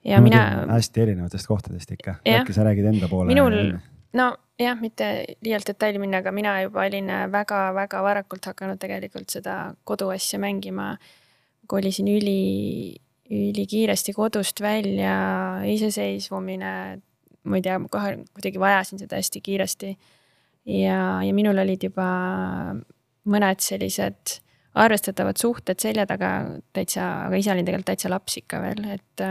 [0.05, 0.67] ja no, mina.
[0.71, 3.29] hästi erinevatest kohtadest ikka, äkki sa räägid enda poole.
[3.29, 3.77] minul,
[4.13, 10.39] nojah, mitte liialt detaili minna, aga mina juba olin väga-väga varakult hakanud tegelikult seda koduasja
[10.39, 10.97] mängima.
[11.67, 12.97] kolisin üli
[13.31, 15.15] ülikiiresti kodust välja,
[15.69, 16.75] iseseisvumine,
[17.45, 19.97] ma ei tea, kohe kuidagi vajasin seda hästi kiiresti.
[20.65, 22.09] ja, ja minul olid juba
[23.25, 24.39] mõned sellised
[24.75, 26.31] arvestatavad suhted selja taga
[26.75, 29.25] täitsa, aga ise olin tegelikult täitsa laps ikka veel, et.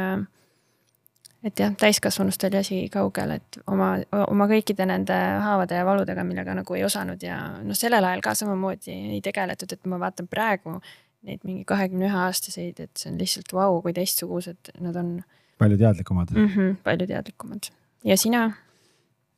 [1.43, 6.55] et jah, täiskasvanust oli asi kaugel, et oma, oma kõikide nende haavade ja valudega, millega
[6.55, 10.77] nagu ei osanud ja noh, sellel ajal ka samamoodi ei tegeletud, et ma vaatan praegu
[11.23, 15.15] neid mingi kahekümne ühe aastaseid, et see on lihtsalt vau kui teistsugused nad on.
[15.61, 16.47] palju teadlikumad mm.
[16.51, 17.71] -hmm, palju teadlikumad
[18.03, 18.51] ja sina?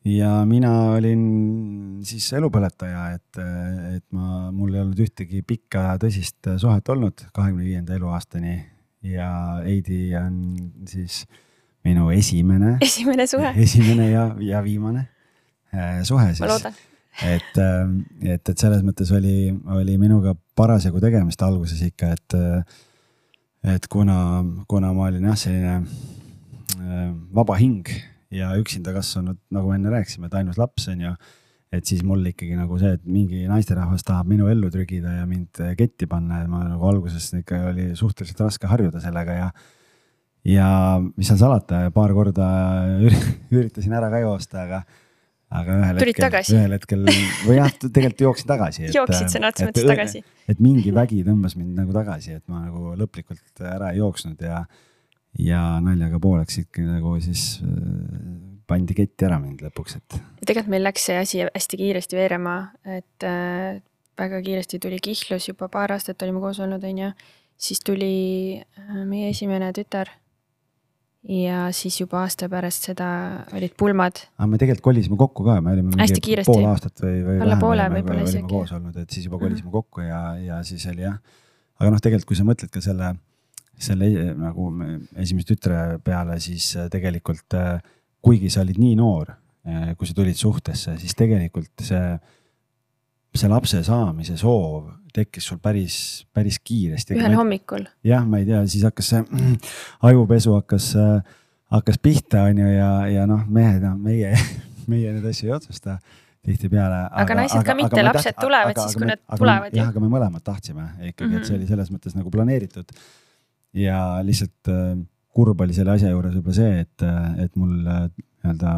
[0.06, 1.26] ja mina olin
[2.06, 3.42] siis elupõletaja, et,
[3.96, 8.60] et ma, mul ei olnud ühtegi pikka tõsist suhet olnud kahekümne viienda eluaastani
[9.06, 9.30] ja
[9.66, 10.38] Heidi on
[10.90, 11.26] siis
[11.86, 12.78] minu esimene.
[12.82, 13.54] esimene suhe.
[13.62, 15.08] esimene ja, ja viimane
[15.74, 16.42] äh, suhe siis.
[16.46, 16.78] ma loodan.
[17.24, 22.36] Et, äh, et, et selles mõttes oli, oli minuga parasjagu tegemist alguses ikka, et,
[23.76, 24.18] et kuna,
[24.68, 27.88] kuna ma olin jah, selline äh, vaba hing
[28.36, 31.16] ja üksinda kasvanud, nagu enne rääkisime, et ainus laps on ju.
[31.76, 35.60] et siis mul ikkagi nagu see, et mingi naisterahvas tahab minu ellu trügida ja mind
[35.76, 39.50] ketti panna, et ma nagu alguses ikka oli suhteliselt raske harjuda sellega ja.
[40.48, 40.68] ja
[41.18, 42.48] mis seal salata, paar korda
[43.56, 44.84] üritasin ära ka joosta, aga
[45.62, 47.06] aga ühel Tulid hetkel, ühel hetkel
[47.46, 48.90] või jah, tegelikult jooksin tagasi.
[48.96, 50.24] jooksid sõna otseses mõttes tagasi.
[50.52, 54.66] et mingi vägi tõmbas mind nagu tagasi, et ma nagu lõplikult ära ei jooksnud ja
[55.40, 57.72] ja naljaga pooleks ikkagi nagu siis äh,
[58.68, 60.20] pandi ketti ära mind lõpuks, et.
[60.42, 62.56] tegelikult meil läks see asi hästi kiiresti veerema,
[62.98, 63.82] et äh,
[64.20, 67.12] väga kiiresti tuli kihlus, juba paar aastat olime koos olnud, on ju.
[67.58, 68.14] siis tuli
[68.62, 70.12] äh, meie esimene tütar.
[71.30, 73.08] Ja siis juba aasta pärast seda
[73.54, 74.20] olid pulmad.
[74.38, 76.52] aga me tegelikult kolisime kokku ka, me olime hästi kiiresti.
[76.52, 78.50] pool aastat või, või alla poole võib-olla isegi.
[78.50, 79.80] koos olnud, et siis juba kolisime mm -hmm.
[79.82, 81.18] kokku ja, ja siis oli jah.
[81.80, 83.16] aga noh, tegelikult kui sa mõtled ka selle
[83.76, 84.70] selle nagu
[85.20, 87.82] esimese tütre peale, siis äh, tegelikult äh,
[88.24, 89.34] kuigi sa olid nii noor,
[89.68, 92.16] äh, kui sa tulid suhtesse, siis tegelikult see,
[93.40, 95.98] see lapse saamise soov tekkis sul päris,
[96.36, 97.16] päris kiiresti.
[97.16, 97.88] ühel hommikul.
[98.04, 99.56] jah, ma ei tea, siis hakkas see mm,
[100.10, 100.92] ajupesu hakkas,
[101.72, 104.36] hakkas pihta, on ju, ja, ja noh, mehed, noh, meie,
[104.92, 106.00] meie neid asju ei otsusta
[106.46, 107.02] tihtipeale.
[107.24, 109.76] aga naised ka mitte, lapsed tulevad aga, siis, kui nad tulevad.
[109.76, 111.42] jah, aga me mõlemad tahtsime ikkagi mm, -hmm.
[111.42, 112.94] et see oli selles mõttes nagu planeeritud
[113.76, 114.94] ja lihtsalt äh,
[115.36, 118.08] kurb oli selle asja juures võib-olla see, et, äh, et mul äh,
[118.46, 118.76] nii-öelda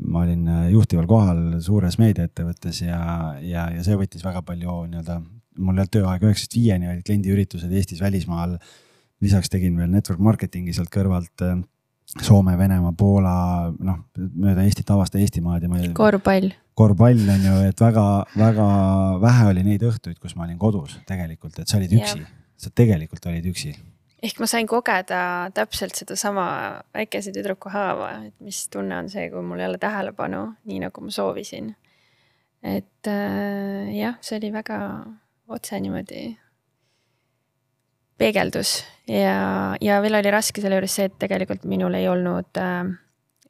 [0.00, 3.02] ma olin juhtival kohal suures meediaettevõttes ja,
[3.44, 5.18] ja, ja see võttis väga palju nii-öelda,
[5.58, 8.56] mul ei olnud tööaega üheksast viieni, olid kliendiüritused Eestis, välismaal.
[9.22, 11.44] lisaks tegin veel network marketing'i sealt kõrvalt.
[12.12, 13.34] Soome, Venemaa, Poola,
[13.78, 15.78] noh mööda Eestit, avasta Eestimaad ja ma.
[15.96, 16.50] korvpall.
[16.76, 18.66] korvpall on ju, et väga-väga
[19.22, 22.26] vähe oli neid õhtuid, kus ma olin kodus tegelikult, et sa olid üksi,
[22.58, 23.72] sa tegelikult olid üksi
[24.22, 26.46] ehk ma sain kogeda täpselt sedasama
[26.94, 31.04] väikese tüdruku haava, et mis tunne on see, kui mul ei ole tähelepanu, nii nagu
[31.04, 31.74] ma soovisin.
[32.62, 34.78] et äh, jah, see oli väga
[35.50, 36.28] otse niimoodi
[38.18, 42.92] peegeldus ja, ja veel oli raske selle juures see, et tegelikult minul ei olnud äh,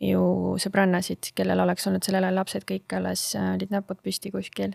[0.02, 0.24] ju
[0.62, 4.72] sõbrannasid, kellel oleks olnud sellel ajal lapsed kõik alles äh, olid näpud püsti kuskil.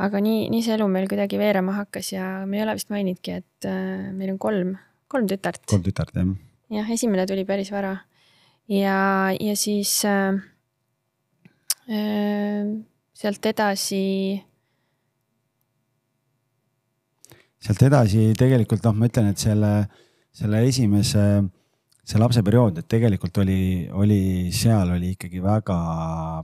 [0.00, 3.38] aga nii, nii see elu meil kuidagi veerema hakkas ja me ei ole vist mainidki,
[3.42, 4.76] et äh, meil on kolm
[5.08, 5.62] kolm tütart.
[5.70, 6.34] kolm tütart, jah.
[6.80, 7.94] jah, esimene tuli päris vara.
[8.68, 10.38] ja, ja siis äh,
[11.88, 12.72] äh,
[13.14, 14.02] sealt edasi.
[17.66, 19.70] sealt edasi tegelikult noh, ma ütlen, et selle,
[20.34, 21.22] selle esimese,
[22.06, 24.20] see lapseperiood, et tegelikult oli, oli,
[24.54, 25.78] seal oli ikkagi väga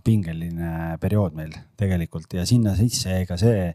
[0.02, 3.68] pingeline periood meil tegelikult ja sinna sisse jäi ka see,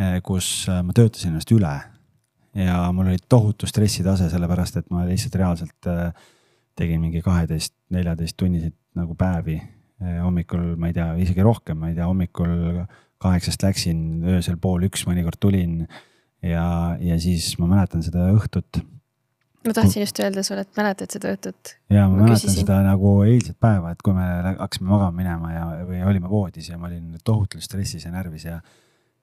[0.00, 1.72] äh, kus ma töötasin ennast üle
[2.54, 6.10] ja mul oli tohutu stressitase, sellepärast et ma lihtsalt reaalselt äh,
[6.78, 9.60] tegin mingi kaheteist, neljateist tunniseid nagu päevi.
[10.02, 12.84] Äh, hommikul, ma ei tea, isegi rohkem, ma ei tea, hommikul
[13.20, 15.84] kaheksast läksin, öösel pool üks mõnikord tulin.
[16.42, 18.80] ja, ja siis ma mäletan seda õhtut.
[19.66, 21.74] ma tahtsin just öelda sulle, et mäletad seda õhtut?
[21.92, 22.62] ja ma, ma mäletan küsisin.
[22.64, 26.80] seda nagu eilset päeva, et kui me hakkasime magama minema ja, või olime voodis ja
[26.80, 28.62] ma olin tohutult stressis ja närvis ja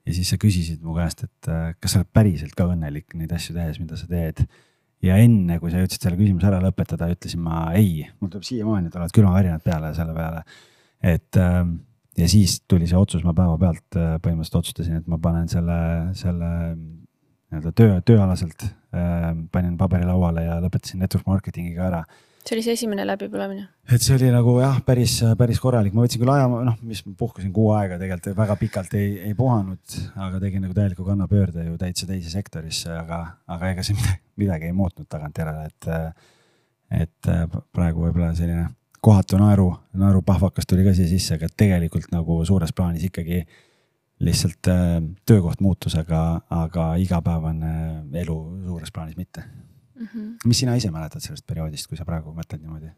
[0.08, 3.34] ja siis sa küsisid mu käest, et äh, kas sa oled päriselt ka õnnelik neid
[3.36, 4.46] asju tehes, mida sa teed.
[5.04, 8.90] ja enne, kui sa jõudsid selle küsimuse ära lõpetada, ütlesin ma ei, mul tuleb siiamaani
[8.94, 10.44] tulevad külmavärinad peale selle peale.
[11.04, 11.76] et ähm,
[12.18, 15.78] ja siis tuli see otsus, ma päevapealt äh, põhimõtteliselt otsustasin, et ma panen selle,
[16.18, 22.02] selle nii-öelda töö, tööalaselt äh, panin paberilauale ja lõpetasin network marketing'iga ära
[22.48, 23.66] see oli see esimene läbipõlemine?
[23.92, 27.14] et see oli nagu jah, päris, päris korralik, ma võtsin küll aja, noh, mis ma
[27.20, 31.76] puhkasin kuu aega tegelikult väga pikalt ei, ei puhanud, aga tegin nagu täieliku kannapöörde ju
[31.82, 36.26] täitsa teise sektorisse, aga, aga ega see midagi, midagi ei muutnud tagantjärele, et.
[37.04, 37.32] et
[37.76, 38.70] praegu võib-olla selline
[39.04, 43.42] kohatu naeru, naerupahvakas tuli ka siia sisse, aga tegelikult nagu suures plaanis ikkagi
[44.24, 47.74] lihtsalt äh, töökoht muutus, aga, aga igapäevane
[48.24, 49.44] elu suures plaanis mitte
[49.98, 50.08] mm.
[50.08, 50.34] -hmm.
[50.46, 52.92] mis sina ise mäletad sellest perioodist, kui sa praegu mõtled niimoodi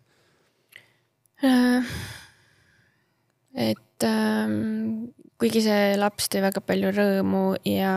[1.43, 1.85] äh,?
[3.55, 5.09] et ähm,
[5.39, 7.93] kuigi see laps tõi väga palju rõõmu ja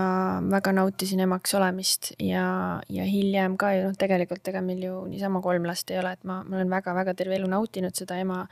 [0.51, 5.43] väga nautisin emaks olemist ja, ja hiljem ka ju noh, tegelikult ega meil ju niisama
[5.45, 8.45] kolm last ei ole, et ma, ma olen väga-väga terve elu nautinud seda ema,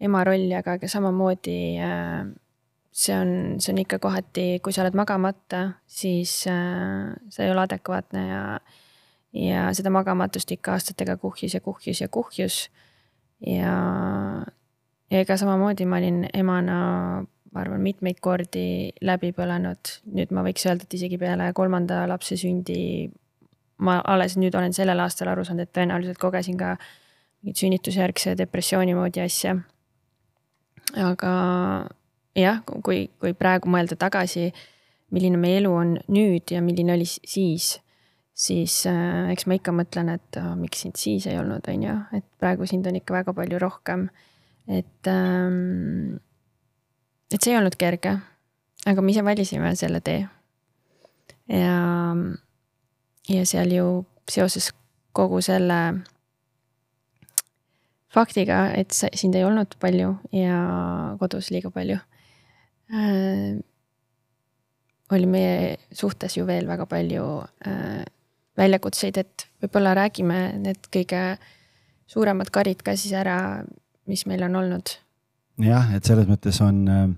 [0.00, 2.28] ema rolli, aga, aga samamoodi äh,
[2.92, 7.64] see on, see on ikka kohati, kui sa oled magamata, siis äh, sa ei ole
[7.64, 8.42] adekvaatne ja,
[9.32, 12.70] ja seda magamatust ikka aastatega kuhjus ja kuhjus ja kuhjus.
[13.46, 13.74] ja,
[15.10, 16.78] ja ega samamoodi ma olin emana,
[17.52, 22.36] ma arvan, mitmeid kordi läbi põlenud, nüüd ma võiks öelda, et isegi peale kolmanda lapse
[22.36, 23.10] sündi.
[23.78, 26.76] ma alles nüüd olen sellel aastal aru saanud, et tõenäoliselt kogesin ka
[27.42, 29.54] mingit sünnitusjärgse depressiooni moodi asja.
[30.96, 31.32] aga
[32.34, 34.48] jah, kui, kui praegu mõelda tagasi,
[35.14, 37.78] milline meie elu on nüüd ja milline oli siis,
[38.38, 41.94] siis äh, eks ma ikka mõtlen, et äh, miks sind siis ei olnud, on ju,
[42.18, 44.08] et praegu sind on ikka väga palju rohkem.
[44.68, 46.18] et ähm,,
[47.32, 48.18] et see ei olnud kerge,
[48.86, 50.28] aga me ise valisime selle tee.
[51.48, 51.80] ja,
[53.28, 53.88] ja seal ju
[54.28, 54.70] seoses
[55.16, 55.80] kogu selle
[58.14, 60.60] faktiga, et sind ei olnud palju ja
[61.20, 61.98] kodus liiga palju
[62.92, 63.58] äh,.
[65.10, 67.24] oli meie suhtes ju veel väga palju
[67.66, 68.04] äh,
[68.58, 71.22] väljakutseid, et võib-olla räägime need kõige
[72.08, 73.62] suuremad karid ka siis ära,
[74.08, 74.96] mis meil on olnud.
[75.62, 77.08] jah, et selles mõttes on äh,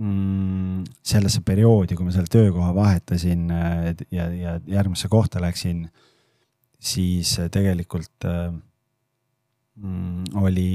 [0.00, 5.86] mm, sellesse perioodi, kui ma selle töökoha vahetasin äh, ja, ja järgmisse kohta läksin,
[6.80, 8.52] siis äh, tegelikult äh,
[9.76, 10.70] mm, oli,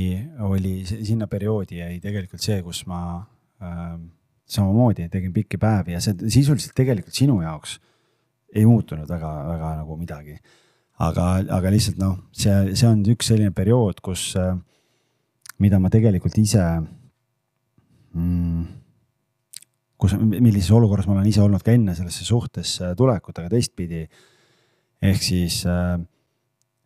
[0.50, 3.02] oli sinna perioodi jäi tegelikult see, kus ma
[3.62, 3.98] äh,
[4.46, 7.80] samamoodi tegin pikki päevi ja see sisuliselt tegelikult sinu jaoks
[8.56, 10.38] ei muutunud väga-väga nagu midagi.
[11.00, 14.56] aga, aga lihtsalt noh, see, see on üks selline periood, kus äh,,
[15.60, 16.64] mida ma tegelikult ise
[18.16, 18.62] mm,
[20.00, 24.06] kus, millises olukorras ma olen ise olnud ka enne sellesse suhtesse tulekut, aga teistpidi.
[25.06, 26.00] ehk siis, äh,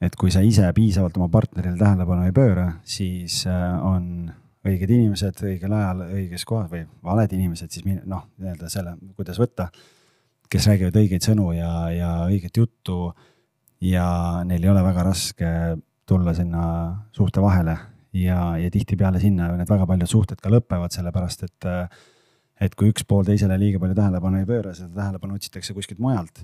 [0.01, 4.32] et kui sa ise piisavalt oma partnerile tähelepanu ei pööra, siis äh, on
[4.65, 9.69] õiged inimesed õigel ajal õiges kohas või valed inimesed, siis noh, nii-öelda selle, kuidas võtta,
[10.49, 13.13] kes räägivad õigeid sõnu ja, ja õiget juttu.
[13.81, 15.49] ja neil ei ole väga raske
[16.09, 16.63] tulla sinna
[17.15, 17.77] suhte vahele
[18.13, 21.69] ja, ja tihtipeale sinna need väga paljud suhted ka lõpevad, sellepärast et.
[22.59, 26.43] et kui üks pool teisele liiga palju tähelepanu ei pööra, seda tähelepanu otsitakse kuskilt mujalt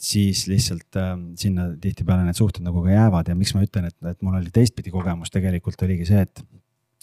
[0.00, 3.96] siis lihtsalt äh, sinna tihtipeale need suhted nagu ka jäävad ja miks ma ütlen, et,
[4.08, 6.44] et mul oli teistpidi kogemus tegelikult oligi see, et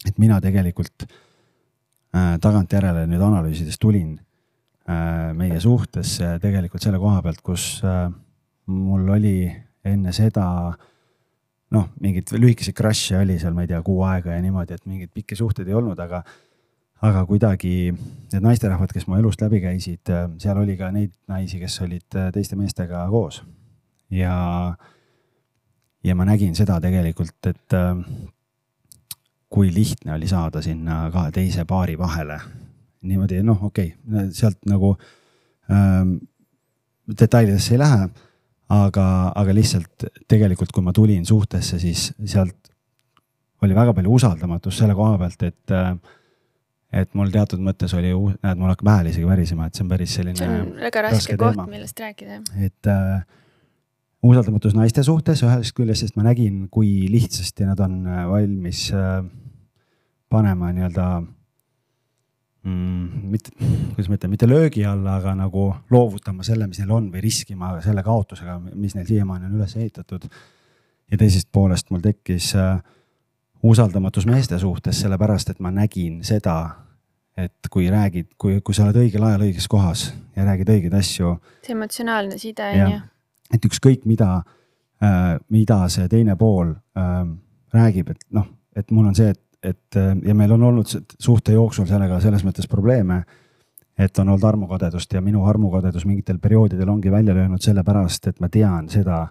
[0.05, 4.15] et mina tegelikult äh, tagantjärele nüüd analüüsides tulin
[4.87, 8.05] meie suhtesse tegelikult selle koha pealt, kus äh,
[8.71, 9.49] mul oli
[9.87, 10.47] enne seda
[11.73, 15.11] noh, mingeid lühikeseid crush'e oli seal, ma ei tea, kuu aega ja niimoodi, et mingeid
[15.15, 16.21] pikki suhteid ei olnud, aga,
[17.03, 21.59] aga kuidagi need naisterahvad, kes mu elust läbi käisid, äh, seal oli ka neid naisi,
[21.63, 23.41] kes olid äh, teiste meestega koos.
[24.11, 24.37] ja,
[26.03, 27.99] ja ma nägin seda tegelikult, et äh,
[29.51, 32.39] kui lihtne oli saada sinna kahe teise paari vahele.
[33.01, 34.95] Niimoodi, noh, okei okay,, sealt nagu
[35.71, 36.17] ähm,
[37.07, 38.09] detailidesse ei lähe,
[38.73, 42.71] aga, aga lihtsalt tegelikult, kui ma tulin suhtesse, siis sealt
[43.65, 45.95] oli väga palju usaldamatust selle koha pealt, et äh,
[46.93, 50.13] et mul teatud mõttes oli, näed, mul hakkab hääl isegi värisema, et see on päris
[50.17, 50.39] selline.
[50.39, 52.39] see on väga raske, raske koht, millest rääkida.
[52.63, 53.25] et äh,
[54.23, 59.19] usaldamatus naiste suhtes ühest küljest, sest ma nägin, kui lihtsasti nad on äh, valmis äh,
[60.31, 61.09] panema nii-öelda
[62.67, 63.53] mm,, mitte,
[63.95, 67.73] kuidas ma ütlen, mitte löögi alla, aga nagu loovutama selle, mis neil on või riskima
[67.85, 70.29] selle kaotusega, mis neil siiamaani on üles ehitatud.
[71.11, 72.81] ja teisest poolest mul tekkis äh,
[73.63, 76.57] usaldamatus meeste suhtes, sellepärast et ma nägin seda,
[77.37, 81.37] et kui räägid, kui, kui sa oled õigel ajal õiges kohas ja räägid õigeid asju.
[81.63, 83.05] see emotsionaalne side on ju
[83.53, 84.41] et ükskõik mida
[85.03, 87.19] äh,, mida see teine pool äh,
[87.75, 91.55] räägib, et noh, et mul on see, et, et äh, ja meil on olnud suhte
[91.55, 93.23] jooksul sellega selles mõttes probleeme.
[93.97, 98.49] et on olnud armukadedust ja minu armukadedus mingitel perioodidel ongi välja löönud sellepärast, et ma
[98.49, 99.27] tean seda,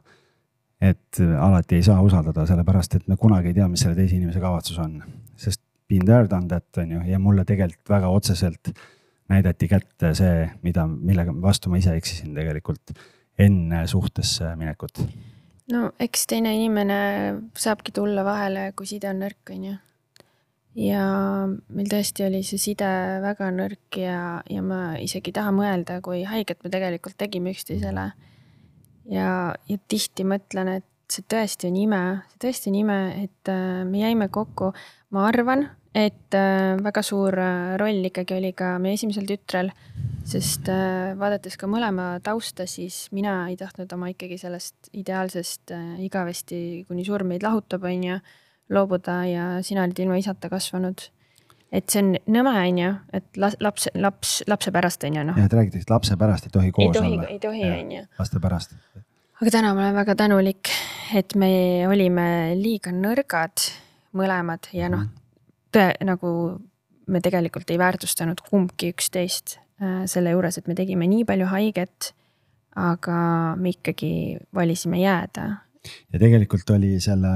[0.80, 4.40] et alati ei saa usaldada, sellepärast et me kunagi ei tea, mis selle teise inimese
[4.42, 5.02] kavatsus on.
[5.36, 8.72] sest been there, done that on ju, ja mulle tegelikult väga otseselt
[9.28, 12.94] näidati kätte see, mida, millega vastu ma ise eksisin tegelikult
[13.38, 15.02] enne suhtesse minekut?
[15.72, 16.98] no eks teine inimene
[17.58, 19.74] saabki tulla vahele, kui side on nõrk, on ju.
[20.76, 21.02] Ja
[21.48, 22.88] meil tõesti oli see side
[23.24, 28.10] väga nõrk ja, ja ma isegi ei taha mõelda, kui haiget me tegelikult tegime üksteisele.
[29.10, 29.30] ja,
[29.68, 34.02] ja tihti mõtlen, et see tõesti on ime, see tõesti on ime, et äh, me
[34.02, 34.72] jäime kokku.
[35.14, 39.70] ma arvan, et äh, väga suur äh, roll ikkagi oli ka meie esimesel tütrel,
[40.26, 40.66] sest
[41.16, 45.70] vaadates ka mõlema tausta, siis mina ei tahtnud oma ikkagi sellest ideaalsest
[46.02, 46.58] igavesti
[46.88, 48.18] kuni surm meid lahutab, on ju,
[48.70, 51.08] loobuda ja sina olid ilma isata kasvanud.
[51.72, 55.38] et see on nõme, on ju, et laps, laps, lapse pärast on ju noh.
[55.38, 57.28] jah, et räägitakse, et lapse pärast ei tohi koos ei tohi, olla.
[57.34, 58.04] ei tohi, on ju.
[58.18, 58.76] laste pärast.
[59.40, 60.70] aga täna ma olen väga tänulik,
[61.14, 61.50] et me
[61.88, 62.28] olime
[62.60, 63.66] liiga nõrgad
[64.16, 65.08] mõlemad ja noh,
[65.74, 66.32] tõe nagu
[67.06, 72.12] me tegelikult ei väärtustanud kumbki üksteist äh, selle juures, et me tegime nii palju haiget.
[72.76, 75.44] aga me ikkagi valisime jääda.
[76.12, 77.30] ja tegelikult oli selle,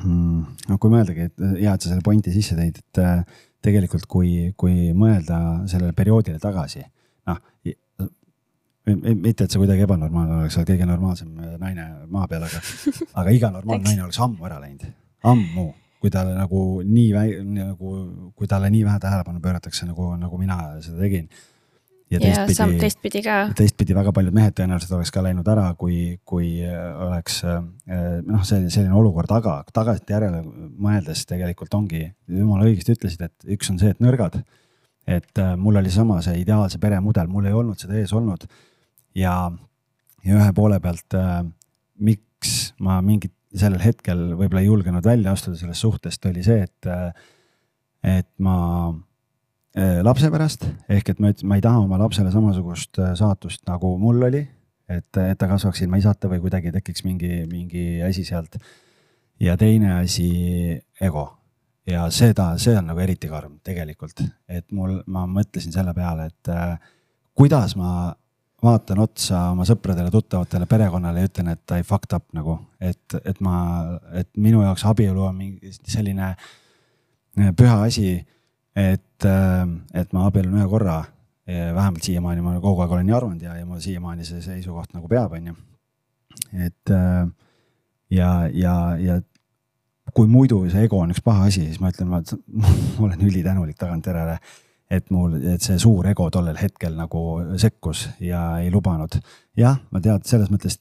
[0.00, 4.06] mm, noh, kui mõeldagi, et hea, et sa selle pointi sisse tõid, et äh, tegelikult,
[4.10, 6.84] kui, kui mõelda sellele perioodile tagasi,
[7.28, 7.40] noh
[8.96, 11.28] mitte, et see kuidagi ebanormaalne oleks, sa oled kõige normaalsem
[11.60, 12.62] naine maa peal, aga,
[13.20, 14.88] aga iga normaalne naine oleks ammu ära läinud,
[15.28, 15.68] ammu.
[15.98, 17.92] Kui talle nagu nii vähe, nagu,
[18.38, 21.24] kui talle nii vähe tähelepanu pööratakse, nagu, nagu mina seda tegin.
[22.10, 23.36] Ja teistpidi, teistpidi ka.
[23.56, 28.94] teistpidi väga paljud mehed tõenäoliselt oleks ka läinud ära, kui, kui oleks noh, see selline
[28.96, 30.42] olukord, aga tagantjärele
[30.80, 34.40] mõeldes tegelikult ongi, jumala õigesti ütlesid, et üks on see, et nõrgad.
[35.08, 38.44] et äh, mul oli sama see ideaalse peremudel, mul ei olnud seda ees olnud.
[39.16, 39.50] ja,
[40.24, 41.42] ja ühe poole pealt, äh,
[41.98, 46.88] miks ma mingit sellel hetkel võib-olla ei julgenud välja astuda sellest suhtest, oli see, et,
[48.04, 48.56] et ma
[48.88, 48.96] äh,
[50.02, 53.96] lapse pärast ehk et ma ütlesin, ma ei taha oma lapsele samasugust äh, saatust, nagu
[54.00, 54.46] mul oli.
[54.88, 58.56] et, et ta kasvaks ilma isata või kuidagi tekiks mingi, mingi asi sealt.
[59.40, 61.26] ja teine asi, ego
[61.88, 66.52] ja seda, see on nagu eriti karm tegelikult, et mul, ma mõtlesin selle peale, et
[66.52, 66.78] äh,
[67.38, 68.14] kuidas ma
[68.62, 73.38] vaatan otsa oma sõpradele, tuttavatele, perekonnale ja ütlen, et I fucked up nagu, et, et
[73.44, 73.58] ma,
[74.18, 78.18] et minu jaoks abielu on mingi selline eh, püha asi.
[78.78, 79.62] Et, eh,
[80.00, 81.02] et ma abiellun ühe korra,
[81.48, 85.08] vähemalt siiamaani ma kogu aeg olen nii arvanud ja, ja mul siiamaani see seisukoht nagu
[85.08, 85.54] peab, on ju.
[86.60, 87.30] et eh,
[88.12, 89.16] ja, ja, ja
[90.12, 92.24] kui muidu see ego on üks paha asi, siis ma ütlen, ma
[93.06, 94.36] olen ülitänulik tagantjärele
[94.90, 97.22] et mul, et see suur ego tollel hetkel nagu
[97.60, 99.18] sekkus ja ei lubanud.
[99.58, 100.78] jah, ma tead, selles mõttes,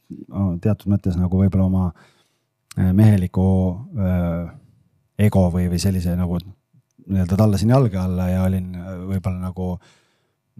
[0.63, 3.47] teatud mõttes nagu võib-olla oma äh, meheliku
[3.99, 4.53] äh,
[5.27, 6.39] ego või, või sellise nagu
[7.07, 9.69] nii-öelda tallasin jalge alla ja olin äh, võib-olla nagu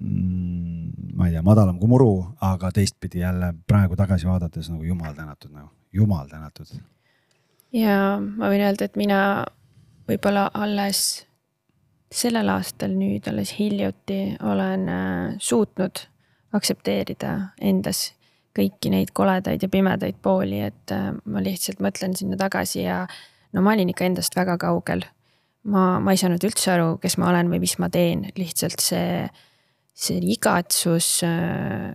[0.02, 5.16] mm, ma ei tea, madalam kui muru, aga teistpidi jälle praegu tagasi vaadates nagu jumal
[5.18, 6.76] tänatud nagu, jumal tänatud.
[7.74, 9.22] ja ma võin öelda, et mina
[10.08, 11.28] võib-olla alles
[12.14, 16.08] sellel aastal nüüd alles hiljuti olen äh, suutnud
[16.56, 18.12] aktsepteerida endas
[18.58, 23.04] kõiki neid koledaid ja pimedaid pooli, et äh, ma lihtsalt mõtlen sinna tagasi ja
[23.54, 25.06] no ma olin ikka endast väga kaugel.
[25.72, 29.24] Ma, ma ei saanud üldse aru, kes ma olen või mis ma teen, lihtsalt see,
[29.98, 31.94] see igatsus äh,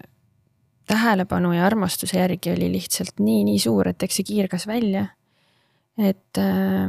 [0.89, 5.07] tähelepanu ja armastuse järgi oli lihtsalt nii, nii suur, et eks see kiirgas välja.
[5.99, 6.89] et äh,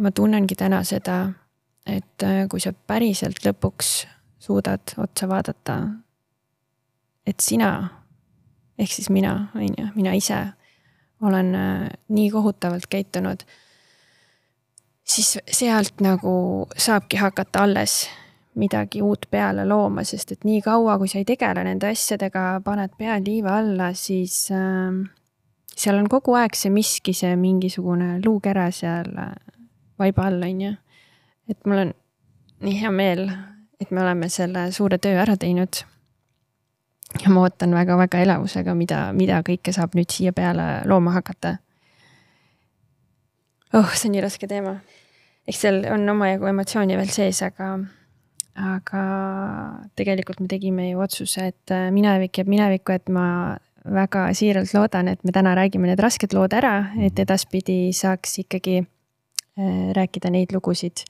[0.00, 1.22] ma tunnengi täna seda
[1.86, 4.04] et äh, kui sa päriselt lõpuks
[4.40, 5.76] suudad otsa vaadata,
[7.26, 7.72] et sina
[8.80, 10.40] ehk siis mina, on ju, mina ise
[11.26, 13.44] olen äh, nii kohutavalt käitunud,
[15.10, 16.32] siis sealt nagu
[16.76, 18.04] saabki hakata alles
[18.60, 22.94] midagi uut peale looma, sest et nii kaua, kui sa ei tegele nende asjadega, paned
[22.98, 25.00] pea liiva alla, siis äh,
[25.74, 29.34] seal on kogu aeg see miski, see mingisugune luukere seal äh,
[29.98, 30.76] vaiba all, on ju
[31.50, 31.94] et mul on
[32.64, 33.24] nii hea meel,
[33.80, 35.82] et me oleme selle suure töö ära teinud.
[37.24, 41.56] ja ma ootan väga-väga elevusega, mida, mida kõike saab nüüd siia peale looma hakata.
[43.74, 44.78] oh, see on nii raske teema.
[45.48, 47.72] Eks seal on omajagu emotsiooni veel sees, aga,
[48.74, 49.02] aga
[49.98, 55.08] tegelikult me tegime ju otsuse, et äh, minevik jääb minevikku, et ma väga siiralt loodan,
[55.08, 60.52] et me täna räägime need rasked lood ära, et edaspidi saaks ikkagi äh, rääkida neid
[60.52, 61.06] lugusid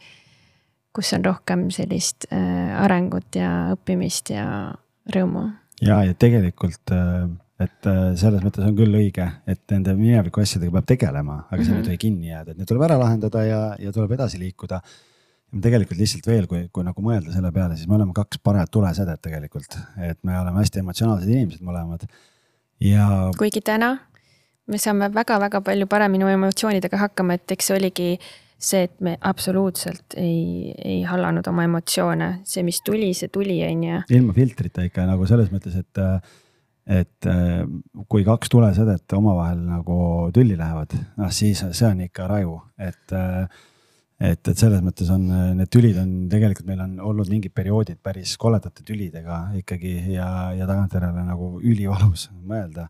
[0.94, 4.46] kus on rohkem sellist äh, arengut ja õppimist ja
[5.14, 5.46] rõõmu.
[5.82, 7.28] ja, ja tegelikult, äh,
[7.60, 11.60] et äh, selles mõttes on küll õige, et nende mineviku asjadega peab tegelema, aga mm
[11.60, 11.68] -hmm.
[11.68, 14.80] seal ei tohi kinni jääda, et need tuleb ära lahendada ja, ja tuleb edasi liikuda.
[15.50, 19.22] tegelikult lihtsalt veel, kui, kui nagu mõelda selle peale, siis me oleme kaks parajat tulesedet
[19.22, 22.06] tegelikult, et me oleme hästi emotsionaalsed inimesed mõlemad
[22.80, 23.30] ja.
[23.38, 23.98] kuigi täna
[24.70, 28.10] me saame väga-väga palju paremini oma emotsioonidega hakkama, et eks see oligi
[28.60, 33.84] see, et me absoluutselt ei, ei hallanud oma emotsioone, see, mis tuli, see tuli, on
[33.86, 34.02] ju.
[34.18, 36.02] ilma filtrita ikka nagu selles mõttes, et,
[36.90, 37.26] et
[38.10, 39.96] kui kaks tulesedet omavahel nagu
[40.34, 43.14] tülli lähevad, noh siis see on ikka raju, et
[44.20, 45.22] et, et selles mõttes on,
[45.56, 50.68] need tülid on tegelikult, meil on olnud mingid perioodid päris koledate tülidega ikkagi ja, ja
[50.68, 52.88] tagantjärele nagu ülivalus mõelda.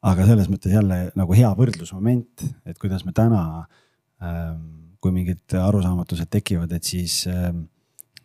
[0.00, 3.42] aga selles mõttes jälle nagu hea võrdlusmoment, et kuidas me täna
[5.00, 7.24] kui mingid arusaamatused tekivad, et siis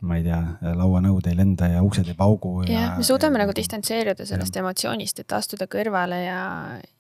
[0.06, 0.42] ma ei tea,
[0.78, 2.58] lauanõud ei lenda ja uksed ei paugu.
[2.70, 4.64] jah, me suudame ja, nagu distantseeruda sellest ja.
[4.64, 6.44] emotsioonist, et astuda kõrvale ja,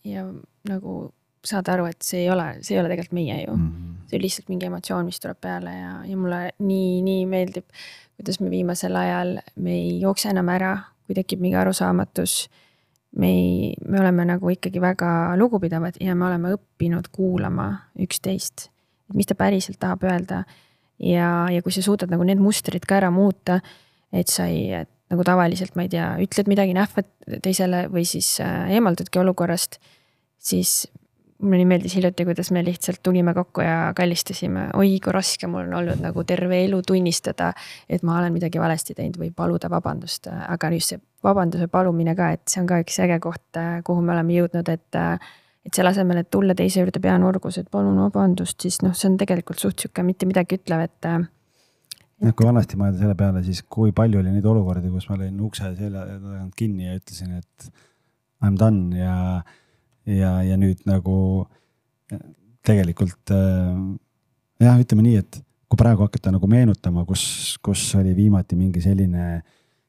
[0.08, 0.26] ja
[0.70, 0.98] nagu
[1.46, 3.70] saada aru, et see ei ole, see ei ole tegelikult meie ju mm.
[3.70, 4.10] -hmm.
[4.10, 7.66] see on lihtsalt mingi emotsioon, mis tuleb peale ja, ja mulle nii, nii meeldib,
[8.18, 12.50] kuidas me viimasel ajal, me ei jookse enam ära, kui tekib mingi arusaamatus.
[13.16, 18.70] me ei, me oleme nagu ikkagi väga lugupidavad ja me oleme õppinud kuulama üksteist,
[19.14, 20.44] mis ta päriselt tahab öelda.
[21.00, 23.60] Ja, ja kui sa suudad nagu need mustrid ka ära muuta,
[24.16, 27.10] et sa ei, nagu tavaliselt, ma ei tea, ütled midagi, nähvad
[27.44, 29.80] teisele või siis äh, eemaldudki olukorrast,
[30.42, 30.86] siis
[31.42, 35.66] mulle nii meeldis hiljuti, kuidas me lihtsalt tulime kokku ja kallistasime, oi kui raske mul
[35.68, 37.52] on olnud nagu terve elu tunnistada,
[37.90, 42.32] et ma olen midagi valesti teinud või paluda vabandust, aga just see vabanduse palumine ka,
[42.38, 45.02] et see on ka üks äge koht, kuhu me oleme jõudnud, et.
[45.66, 49.18] Et selle asemel, et tulla teise juurde peanurgus, et palun vabandust, siis noh, see on
[49.22, 53.94] tegelikult suht sihuke mitte midagi ütlev, et noh, kui vanasti mõelda selle peale, siis kui
[53.96, 57.70] palju oli neid olukordi, kus ma lõin ukse selja tagant kinni ja ütlesin, et
[58.44, 59.16] I m done ja
[60.06, 61.18] ja, ja nüüd nagu
[62.66, 63.74] tegelikult äh,
[64.62, 65.40] jah, ütleme nii, et
[65.70, 69.40] kui praegu hakata nagu meenutama, kus, kus oli viimati mingi selline,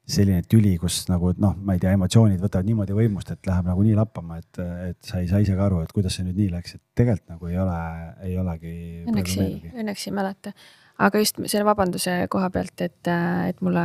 [0.06, 3.82] selline tüli, kus nagu noh, ma ei tea, emotsioonid võtavad niimoodi võimust, et läheb nagu
[3.82, 4.60] nii lappama, et,
[4.92, 7.32] et sa ei saa ise ka aru, et kuidas see nüüd nii läks, et tegelikult
[7.34, 7.80] nagu ei ole,
[8.28, 8.76] ei olegi.
[9.10, 10.52] Õnneks ei, õnneks ei mäleta,
[11.08, 13.10] aga just selle vabanduse koha pealt, et,
[13.50, 13.84] et mulle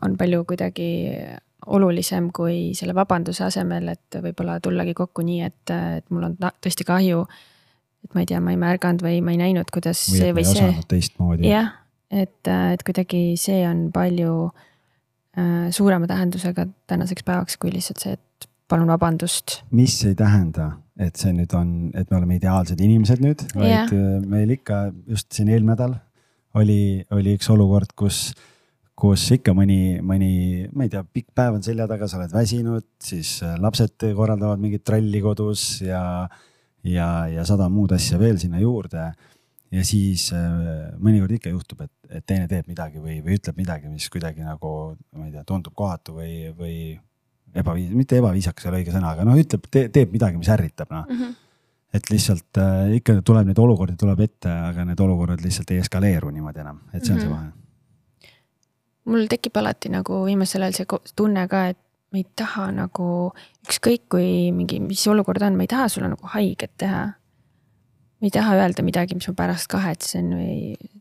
[0.00, 0.88] on palju kuidagi
[1.68, 6.86] olulisem kui selle vabanduse asemel, et võib-olla tullagi kokku nii, et, et mul on tõesti
[6.88, 7.26] kahju.
[8.00, 10.46] et ma ei tea, ma ei märganud või ma ei näinud, kuidas või see või
[10.48, 10.72] see.
[10.88, 11.50] teistmoodi.
[11.52, 11.74] jah,
[12.08, 14.48] et, et kuidagi see on palju
[15.74, 19.60] suurema tähendusega tänaseks päevaks, kui lihtsalt see, et palun vabandust.
[19.74, 20.70] mis ei tähenda,
[21.00, 25.30] et see nüüd on, et me oleme ideaalsed inimesed nüüd, vaid äh, meil ikka just
[25.34, 25.98] siin eelmine nädal
[26.60, 28.30] oli, oli üks olukord, kus
[29.00, 30.32] kus ikka mõni, mõni,
[30.76, 34.60] ma ei tea, pikk päev on selja taga, sa oled väsinud, siis äh, lapsed korraldavad
[34.60, 36.02] mingit tralli kodus ja,
[36.84, 39.08] ja, ja sada muud asja veel sinna juurde.
[39.70, 43.90] Ja siis äh, mõnikord ikka juhtub, et, et teine teeb midagi või, või ütleb midagi,
[43.92, 44.72] mis kuidagi nagu,
[45.16, 46.74] ma ei tea, tundub kohatu või, või
[47.54, 50.90] ebaviis-, mitte ebaviisakas ei ole õige sõna, aga noh, ütleb te,, teeb midagi, mis ärritab,
[50.90, 51.22] noh mm.
[51.22, 51.38] -hmm
[51.90, 56.28] et lihtsalt äh, ikka tuleb neid olukordi tuleb ette, aga need olukorrad lihtsalt ei eskaleeru
[56.30, 57.26] niimoodi enam, et see on mm -hmm.
[57.26, 57.48] see vahe
[59.10, 63.06] mul tekib alati nagu viimasel ajal see tunne ka, et ma ei taha nagu
[63.66, 67.04] ükskõik kui mingi, mis olukord on, ma ei taha sulle nagu haiget teha.
[68.20, 70.56] Ma ei taha öelda midagi, mis ma pärast kahetsen või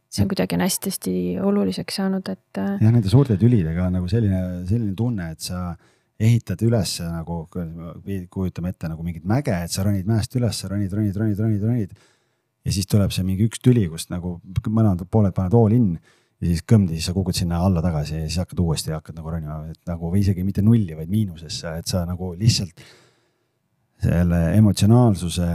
[0.10, 1.14] see on kuidagi on hästi-hästi
[1.46, 2.58] oluliseks saanud, et.
[2.58, 5.74] Äh, jah, nende suurte tülidega on nagu selline, selline tunne, et sa
[6.20, 11.16] ehitad üles nagu, kujutame ette nagu mingit mäge, et sa ronid mäest üles, ronid, ronid,
[11.16, 11.94] ronid, ronid, ronid.
[12.68, 15.94] ja siis tuleb see mingi üks tüli, kust nagu mõlemad pooled panevad all in
[16.40, 19.32] ja siis kõmdi, siis sa kukud sinna alla tagasi ja siis hakkad uuesti, hakkad nagu
[19.32, 22.84] ronima, et nagu või isegi mitte nulli, vaid miinusesse, et sa nagu lihtsalt
[24.00, 25.48] selle emotsionaalsuse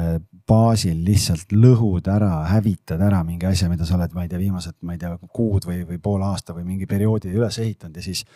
[0.48, 4.76] baasil lihtsalt lõhud ära, hävitad ära mingi asja, mida sa oled, ma ei tea, viimased,
[4.84, 8.26] ma ei tea, kuud või, või pool aasta või mingi perioodi üles ehitanud ja siis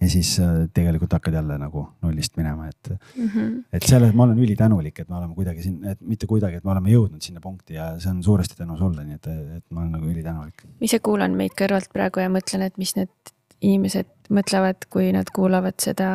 [0.00, 3.62] ja siis äh, tegelikult hakkad jälle nagu nullist minema, et mm, -hmm.
[3.72, 6.70] et selles ma olen ülitänulik, et me oleme kuidagi siin, et mitte kuidagi, et me
[6.70, 9.96] oleme jõudnud sinna punkti ja see on suuresti tänu sulle, nii et, et ma olen
[9.96, 10.66] nagu ülitänulik.
[10.80, 15.80] ise kuulan meid kõrvalt praegu ja mõtlen, et mis need inimesed mõtlevad, kui nad kuulavad
[15.80, 16.10] seda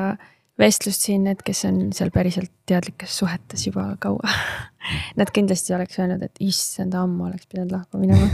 [0.61, 4.37] vestlust siin, need, kes on seal päriselt teadlikes suhetes juba kaua
[5.19, 8.25] Nad kindlasti oleks öelnud, et issand, ammu oleks pidanud lahku minema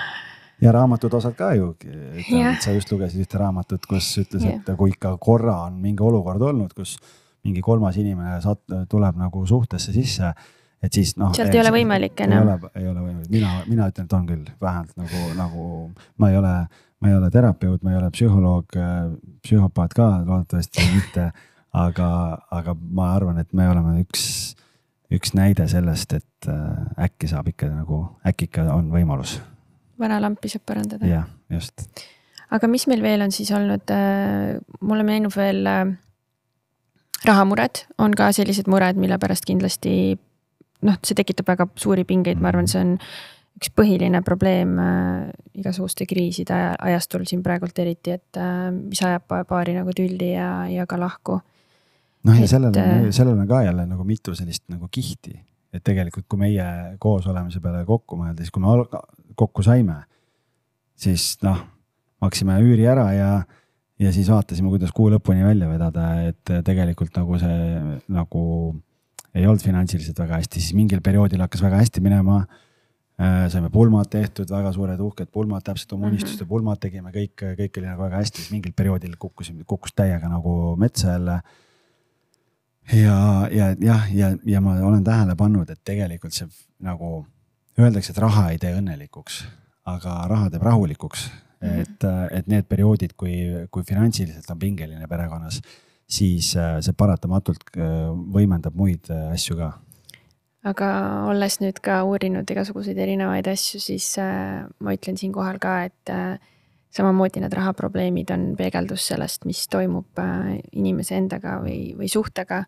[0.64, 1.72] ja raamatud osad ka ju,
[2.60, 6.72] sa just lugesid ühte raamatut, kus ütles, et kui ikka korra on mingi olukord olnud,
[6.76, 6.96] kus
[7.44, 10.32] mingi kolmas inimene sat-, tuleb nagu suhtesse sisse,
[10.82, 11.32] et siis noh.
[11.36, 12.44] sealt ei ole võimalik enam.
[12.44, 15.66] ei ole, ei ole võimalik, mina, mina ütlen, et on küll, vähemalt nagu, nagu
[16.20, 16.54] ma ei ole,
[17.00, 18.80] ma ei ole terapeut, ma ei ole psühholoog,
[19.46, 21.30] psühhopaat ka loodetavasti mitte.
[21.72, 22.08] Aga,
[22.50, 24.24] aga ma arvan, et me oleme üks,
[25.12, 29.38] üks näide sellest, et äh, äkki saab ikka nagu, äkki ikka on võimalus
[30.00, 31.08] vana lampi saab parandada.
[31.08, 31.86] jah, just.
[32.50, 35.92] aga mis meil veel on siis olnud, äh, mulle meenub veel äh,
[37.28, 39.92] rahamured on ka sellised mured, mille pärast kindlasti
[40.86, 42.96] noh, see tekitab väga suuri pingeid, ma arvan, see on
[43.60, 45.28] üks põhiline probleem äh,
[45.60, 50.50] igasuguste kriiside aja, ajastul siin praegult eriti, et äh, mis ajab paari nagu tülli ja,
[50.70, 51.40] ja ka lahku.
[52.24, 55.38] Noh, ja sellel on, sellel on ka jälle nagu mitu sellist nagu kihti,
[55.72, 58.68] et tegelikult, kui meie koos olemise peale kokku mõelda, siis kui me
[59.38, 60.02] kokku saime,
[61.00, 61.62] siis noh,
[62.20, 63.30] maksime üüri ära ja,
[64.00, 68.42] ja siis vaatasime, kuidas kuu lõpuni välja vedada, et tegelikult nagu see nagu
[69.34, 72.42] ei olnud finantsiliselt väga hästi, siis mingil perioodil hakkas väga hästi minema.
[73.52, 76.14] saime pulmad tehtud, väga suured uhked pulmad, täpselt oma Mhm.
[76.14, 80.28] unistuste pulmad tegime, kõik, kõik oli nagu väga hästi, siis mingil perioodil kukkusime, kukkus täiega
[80.28, 81.40] nagu metsa jälle.
[82.92, 86.48] Ja, ja jah, ja, ja ma olen tähele pannud, et tegelikult see
[86.84, 87.20] nagu
[87.80, 89.44] öeldakse, et raha ei tee õnnelikuks,
[89.90, 91.30] aga raha teeb rahulikuks.
[91.60, 91.80] Mhm.
[91.80, 93.34] et, et need perioodid, kui,
[93.68, 95.58] kui finantsiliselt on pingeline perekonnas,
[96.10, 99.74] siis äh, see paratamatult äh, võimendab muid äh, asju ka.
[100.64, 100.88] aga
[101.30, 106.12] olles nüüd ka uurinud igasuguseid erinevaid asju, siis ma ütlen siinkohal ka, et
[106.94, 112.64] samamoodi need rahaprobleemid on peegeldus sellest, mis toimub äh, inimese endaga või, või suhtega.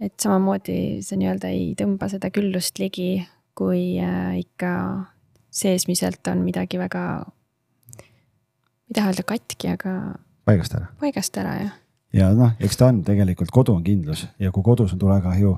[0.00, 4.72] et samamoodi see nii-öelda ei tõmba seda küllust ligi, kui äh, ikka
[5.50, 7.04] seesmiselt on midagi väga,
[8.00, 9.94] ei taha öelda katki, aga
[10.48, 10.88] paigast ära.
[11.00, 11.76] paigast ära, jah.
[12.16, 15.56] ja noh, eks ta on tegelikult, kodu on kindlus ja kui kodus on tulekahju,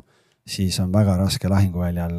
[0.49, 2.19] siis on väga raske lahinguväljal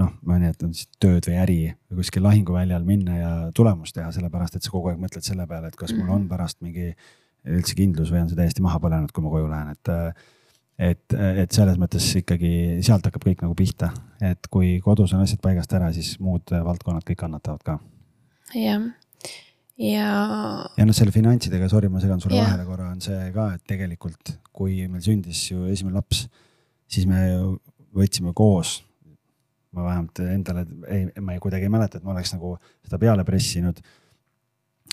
[0.00, 1.58] noh, ma nimetan siis tööd või äri
[1.90, 5.68] või kuskil lahinguväljal minna ja tulemust teha, sellepärast et sa kogu aeg mõtled selle peale,
[5.68, 6.92] et kas mul on pärast mingi
[7.42, 9.92] üldse kindlus või on see täiesti maha põlenud, kui ma koju lähen, et
[10.82, 13.92] et, et selles mõttes ikkagi sealt hakkab kõik nagu pihta,
[14.24, 17.78] et kui kodus on asjad paigast ära, siis muud valdkonnad kõik kannatavad ka.
[18.56, 18.86] jah,
[19.78, 20.08] ja.
[20.78, 22.48] ja noh, selle finantsidega, sorry, ma segan sulle Jah.
[22.48, 26.26] vahele korra, on see ka, et tegelikult kui meil sündis ju esimene laps,
[26.90, 27.52] siis me ju
[27.96, 28.80] võtsime koos.
[29.72, 33.24] Ma vähemalt endale ei, ma ei kuidagi ei mäleta, et ma oleks nagu seda peale
[33.24, 33.80] pressinud.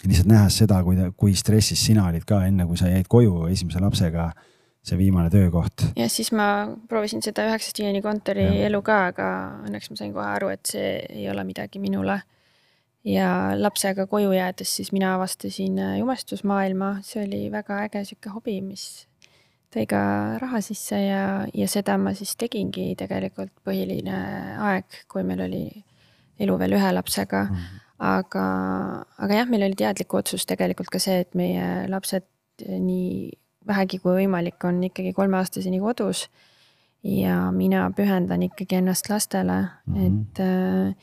[0.06, 3.82] lihtsalt nähes seda, kui, kui stressis sina olid ka enne, kui sa jäid koju esimese
[3.84, 4.30] lapsega
[4.86, 5.90] see viimane töökoht.
[5.96, 8.66] ja siis ma proovisin seda üheksast viieni kontori Jah.
[8.70, 9.30] elu ka, aga
[9.68, 12.22] õnneks ma sain kohe aru, et see ei ole midagi minule.
[13.04, 19.09] ja lapsega koju jäädes siis mina avastasin jumestusmaailma, see oli väga äge sihuke hobi, mis
[19.74, 20.02] tõi ka
[20.42, 24.16] raha sisse ja, ja seda ma siis tegingi tegelikult põhiline
[24.70, 25.64] aeg, kui meil oli
[26.40, 27.86] elu veel ühe lapsega Mhm.
[28.00, 28.46] aga,
[29.20, 32.24] aga jah, meil oli teadlik otsus tegelikult ka see, et meie lapsed
[32.64, 33.32] nii
[33.68, 36.30] vähegi kui võimalik on ikkagi kolmeaastaseni kodus.
[37.04, 39.94] ja mina pühendan ikkagi ennast lastele mm.
[39.96, 40.06] -hmm.
[40.08, 40.96] et äh,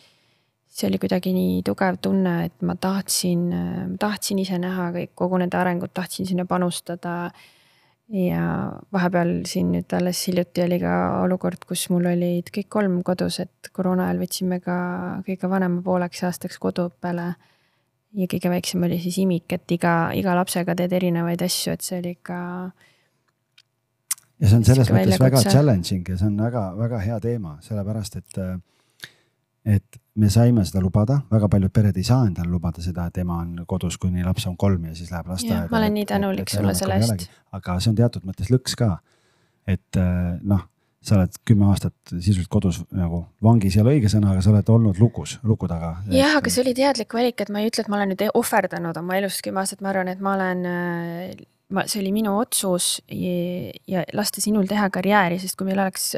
[0.68, 3.48] see oli kuidagi nii tugev tunne, et ma tahtsin,
[3.92, 7.30] ma tahtsin ise näha kõik, kogu nende arengut, tahtsin sinna panustada.
[8.12, 8.42] Ja
[8.94, 10.92] vahepeal siin nüüd alles hiljuti oli ka
[11.24, 14.76] olukord, kus mul olid kõik kolm kodus, et koroona ajal võtsime ka
[15.26, 17.26] kõige vanema pooleks aastaks koduõppele
[18.16, 21.98] ja kõige väiksem oli siis imik, et iga, iga lapsega teed erinevaid asju, et see
[21.98, 22.38] oli ikka.
[24.38, 28.42] ja see on selles mõttes väga challenging ja see on väga-väga hea teema, sellepärast et,
[29.76, 33.40] et me saime seda lubada, väga paljud pered ei saa endale lubada seda, et ema
[33.42, 35.66] on kodus, kuni laps on kolm ja siis läheb lasteaeda.
[35.70, 37.28] ma olen nii tänulik sulle selle eest.
[37.56, 38.96] aga see on teatud mõttes lõks ka.
[39.66, 40.64] et eh, noh,
[41.06, 44.70] sa oled kümme aastat sisuliselt kodus nagu vangis ei ole õige sõna, aga sa oled
[44.76, 45.96] olnud lukus, luku taga.
[46.12, 49.02] jah, aga see oli teadlik valik, et ma ei ütle, et ma olen nüüd ohverdanud
[49.02, 51.44] oma elust kümme aastat, ma arvan, et ma olen äh,
[51.74, 56.12] ma, see oli minu otsus ja, ja lasta sinul teha karjääri, sest kui meil oleks,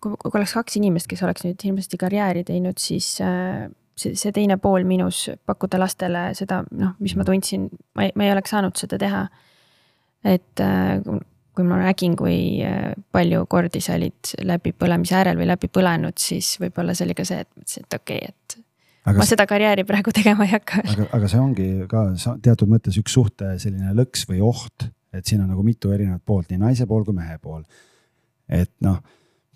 [0.00, 4.58] kui, kui oleks kaks inimest, kes oleks nüüd hirmsasti karjääri teinud, siis see, see teine
[4.62, 8.76] pool minus pakkuda lastele seda, noh, mis ma tundsin, ma ei, ma ei oleks saanud
[8.78, 9.24] seda teha.
[10.26, 10.60] et
[11.56, 12.60] kui ma nägin, kui
[13.14, 17.24] palju kordi sa olid läbi põlemise äärel või läbi põlenud, siis võib-olla see oli ka
[17.24, 18.65] see, et mõtlesin, et okei okay,, et
[19.06, 20.82] aga ma seda karjääri praegu tegema ei hakka.
[20.92, 22.06] aga, aga see ongi ka
[22.42, 26.50] teatud mõttes üks suhte selline lõks või oht, et siin on nagu mitu erinevat poolt,
[26.50, 27.62] nii naise pool kui mehe pool.
[28.50, 28.98] et noh,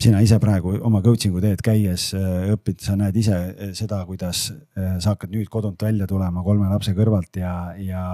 [0.01, 2.11] sina ise praegu oma coaching'u teed käies
[2.55, 3.39] õpid, sa näed ise
[3.77, 8.05] seda, kuidas sa hakkad nüüd kodunt välja tulema kolme lapse kõrvalt ja, ja,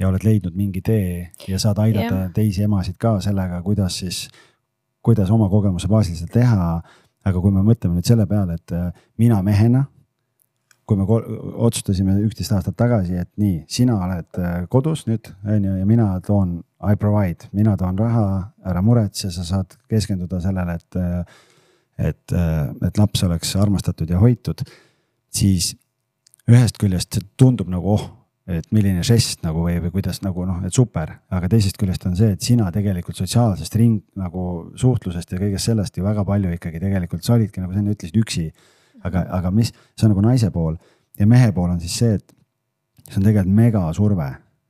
[0.00, 2.32] ja oled leidnud mingi tee ja saad aidata yeah.
[2.34, 4.24] teisi emasid ka sellega, kuidas siis,
[5.04, 6.72] kuidas oma kogemuse baasil seda teha.
[7.28, 8.72] aga kui me mõtleme nüüd selle peale, et
[9.20, 9.82] mina mehena
[10.88, 11.04] kui me
[11.68, 14.38] otsustasime üksteist aastat tagasi, et nii, sina oled
[14.72, 18.28] kodus nüüd, on ju, ja mina toon, I provide, mina toon raha,
[18.70, 21.34] ära muretse, sa saad keskenduda sellele, et,
[22.10, 22.36] et,
[22.88, 24.62] et laps oleks armastatud ja hoitud.
[25.34, 25.74] siis
[26.48, 28.06] ühest küljest tundub nagu oh,
[28.48, 32.16] et milline žest nagu või, või kuidas nagu noh, et super, aga teisest küljest on
[32.16, 36.80] see, et sina tegelikult sotsiaalsest ring nagu suhtlusest ja kõigest sellest ju väga palju ikkagi
[36.80, 38.46] tegelikult sa olidki nagu sa enne ütlesid üksi
[39.04, 40.76] aga, aga mis, see on nagu naise pool
[41.18, 42.34] ja mehe pool on siis see, et
[43.08, 44.28] see on tegelikult megasurve,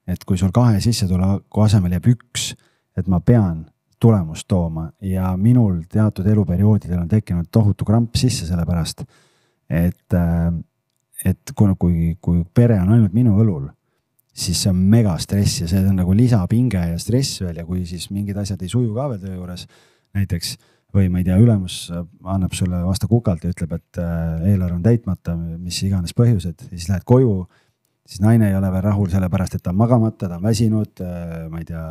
[0.08, 2.52] et kui sul kahe sissetuleku asemel jääb üks,
[2.98, 3.66] et ma pean
[4.00, 9.02] tulemust tooma ja minul teatud eluperioodidel on tekkinud tohutu kramp sisse selle pärast.
[9.68, 10.14] et,
[11.24, 13.66] et kui, kui, kui pere on ainult minu õlul,
[14.32, 18.08] siis see on megastress ja see on nagu lisapinge ja stress veel ja kui siis
[18.14, 19.66] mingid asjad ei suju ka veel töö juures,
[20.16, 20.54] näiteks
[20.94, 24.84] või ma ei tea, ülemus annab sulle vastu kukalt ja ütleb, et äh, eelarve on
[24.84, 27.46] täitmata, mis iganes põhjused, siis lähed koju.
[28.08, 31.44] siis naine ei ole veel rahul sellepärast, et ta on magamata, ta on väsinud, äh,
[31.52, 31.84] ma ei tea,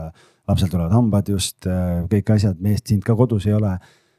[0.50, 3.78] lapsel tulevad hambad just, äh, kõik asjad, meest sind ka kodus ei ole.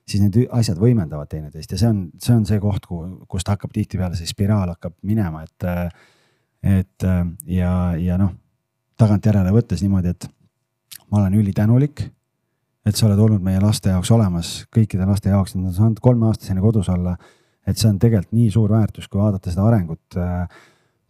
[0.09, 3.74] siis need asjad võimendavad teineteist ja see on, see on see koht, kuhu, kust hakkab
[3.74, 5.66] tihtipeale see spiraal hakkab minema, et.
[6.62, 7.05] et
[7.45, 8.33] ja, ja noh,
[8.97, 10.24] tagantjärele võttes niimoodi, et
[11.11, 12.07] ma olen ülitänulik
[12.87, 16.62] et sa oled olnud meie laste jaoks olemas, kõikide laste jaoks, nad on saanud kolmeaastaseni
[16.64, 17.16] kodus olla.
[17.68, 20.16] et see on tegelikult nii suur väärtus, kui vaadata seda arengut.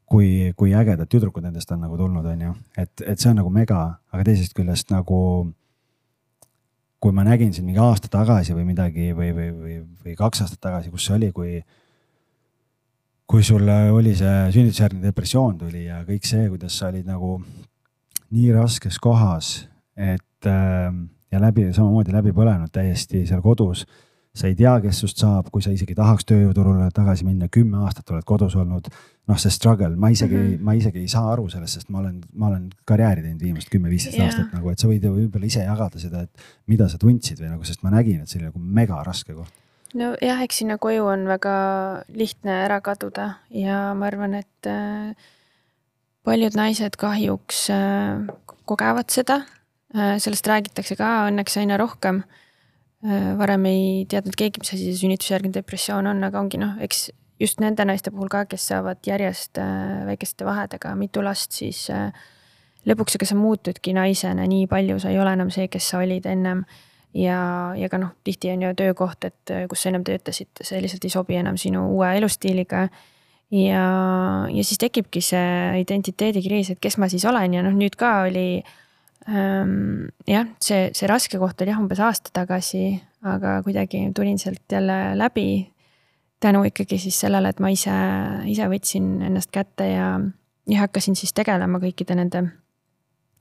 [0.08, 3.50] Kui, kui ägedad tüdrukud nendest on nagu tulnud, on ju, et, et see on nagu
[3.52, 5.52] mega, aga teisest küljest nagu.
[6.98, 10.58] kui ma nägin siin mingi aasta tagasi või midagi või, või, või, või kaks aastat
[10.64, 11.60] tagasi, kus see oli, kui
[13.28, 17.36] kui sul oli see sünnitusjärgne depressioon tuli ja kõik see, kuidas sa olid nagu
[18.32, 20.88] nii raskes kohas, et äh,
[21.32, 23.86] ja läbi, samamoodi läbi põlenud täiesti seal kodus.
[24.38, 28.10] sa ei tea, kes sust saab, kui sa isegi tahaks tööjõuturule tagasi minna, kümme aastat
[28.12, 28.88] oled kodus olnud.
[29.28, 30.64] noh, see struggle, ma isegi mm, -hmm.
[30.64, 34.16] ma isegi ei saa aru sellest, sest ma olen, ma olen karjääri teinud viimased kümme-viisteist
[34.16, 34.28] yeah.
[34.28, 36.30] aastat nagu, et sa võid ju võib-olla ise jagada seda, et
[36.66, 39.52] mida sa tundsid või nagu, sest ma nägin, et see oli nagu mega raske koht
[39.94, 41.56] nojah, eks sinna koju on väga
[42.08, 45.14] lihtne ära kaduda ja ma arvan, et äh,
[46.24, 48.26] paljud naised kahjuks äh,
[48.68, 49.42] kogevad seda
[49.94, 52.22] sellest räägitakse ka õnneks aina rohkem.
[53.04, 57.08] Äh, varem ei teadnud keegi, mis asi see sünnitusjärgne depressioon on, aga ongi noh, eks
[57.38, 61.86] just nende naiste puhul ka, kes saavad järjest äh, väikeste vahedega mitu last, siis
[62.88, 66.26] lõpuks, ega sa muutudki naisena nii palju, sa ei ole enam see, kes sa olid
[66.26, 66.64] ennem.
[67.14, 67.38] ja,
[67.78, 71.14] ja ka noh, tihti on ju töökoht, et kus sa ennem töötasid, see lihtsalt ei
[71.14, 72.82] sobi enam sinu uue elustiiliga
[73.54, 73.86] ja,
[74.52, 78.60] ja siis tekibki see identiteedikriis, et kes ma siis olen ja noh, nüüd ka oli
[78.60, 78.76] äh,
[79.28, 82.94] jah, see, see raske koht oli jah, umbes aasta tagasi,
[83.28, 85.72] aga kuidagi tulin sealt jälle läbi.
[86.40, 87.92] tänu ikkagi siis sellele, et ma ise,
[88.46, 90.20] ise võtsin ennast kätte ja,
[90.70, 92.44] ja hakkasin siis tegelema kõikide nende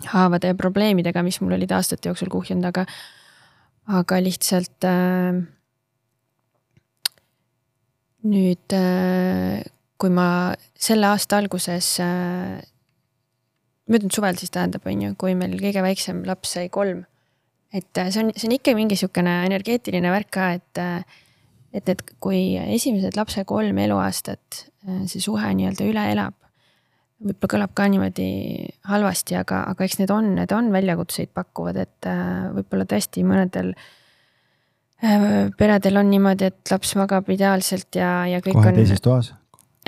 [0.05, 2.87] haavade ja probleemidega, mis mul olid aastate jooksul kuhjunud, aga,
[3.99, 5.37] aga lihtsalt äh,
[8.25, 9.61] nüüd äh,
[9.97, 10.29] kui ma
[10.77, 11.89] selle aasta alguses
[13.91, 17.05] möödunud suvel siis tähendab, on ju, kui meil kõige väiksem laps sai kolm.
[17.73, 21.23] et äh, see on, see on ikka mingi sihukene energeetiline värk ka, et, äh,
[21.75, 26.37] et, et kui esimesed lapse kolm eluaastat äh, see suhe nii-öelda üle elab.
[27.17, 28.29] võib-olla kõlab ka niimoodi
[28.91, 32.09] halvasti, aga, aga eks need on, need on väljakutseid pakkuvad, et
[32.53, 33.71] võib-olla tõesti mõnedel
[35.57, 38.69] peredel on niimoodi, et laps magab ideaalselt ja, ja kõik kohe on.
[38.69, 39.33] kohe teises toas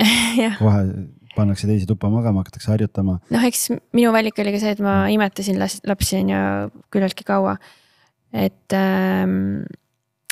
[0.58, 0.82] kohe
[1.36, 3.18] pannakse teisi tuppa magama, hakatakse harjutama.
[3.30, 6.40] noh, eks minu valik oli ka see, et ma imetasin lapsi on ju
[6.94, 7.56] küllaltki kaua.
[8.32, 9.66] et, ähm,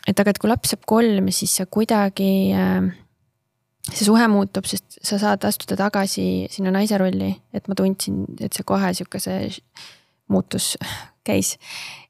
[0.07, 2.93] et aga, et kui laps saab kolm, siis sa kuidagi, ähm,
[3.89, 8.53] see suhe muutub, sest sa saad astuda tagasi sinna naise rolli, et ma tundsin, et
[8.53, 9.49] see kohe sihuke see
[10.29, 10.77] muutus
[11.27, 11.57] käis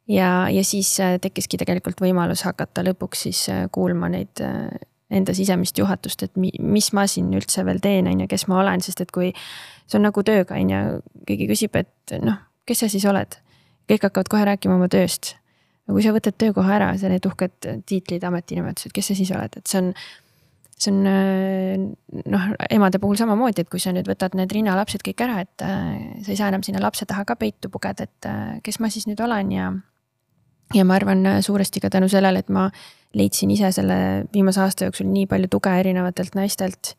[0.08, 4.68] ja, ja siis äh, tekkiski tegelikult võimalus hakata lõpuks siis äh, kuulma neid äh,
[5.10, 8.60] enda sisemist juhatust, et mi, mis ma siin üldse veel teen, on ju, kes ma
[8.62, 12.84] olen, sest et kui see on nagu tööga, on ju, keegi küsib, et noh, kes
[12.84, 13.40] sa siis oled.
[13.88, 15.36] kõik hakkavad kohe rääkima oma tööst.
[15.86, 19.56] aga kui sa võtad töökoha ära, sa need uhked tiitlid, ametinimetused, kes sa siis oled,
[19.56, 19.94] et see on
[20.78, 21.96] see on
[22.30, 26.20] noh, emade puhul samamoodi, et kui sa nüüd võtad need rinnalapsed kõik ära, et äh,
[26.22, 29.08] sa ei saa enam sinna lapse taha ka peitu pugeda, et äh, kes ma siis
[29.10, 29.72] nüüd olen ja.
[30.76, 32.68] ja ma arvan suuresti ka tänu sellele, et ma
[33.14, 33.98] leidsin ise selle
[34.32, 36.94] viimase aasta jooksul nii palju tuge erinevatelt naistelt,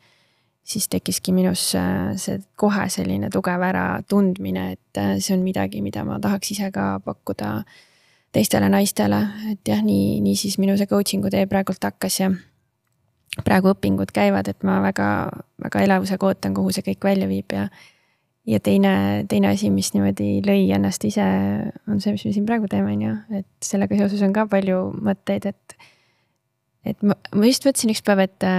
[0.64, 6.05] siis tekkiski minus äh, see kohe selline tugev äratundmine, et äh, see on midagi, mida
[6.05, 7.60] ma tahaks ise ka pakkuda
[8.36, 12.32] teistele naistele, et jah, nii, nii siis minu see coaching'u tee praegult hakkas ja
[13.45, 15.07] praegu õpingud käivad, et ma väga,
[15.64, 17.70] väga elevusega ootan, kuhu see kõik välja viib ja
[18.49, 21.26] ja teine, teine asi, mis niimoodi lõi ennast ise,
[21.89, 24.80] on see, mis me siin praegu teeme, on ju, et sellega seoses on ka palju
[25.05, 25.76] mõtteid, et
[26.88, 28.49] et ma, ma just mõtlesin üks päev, et,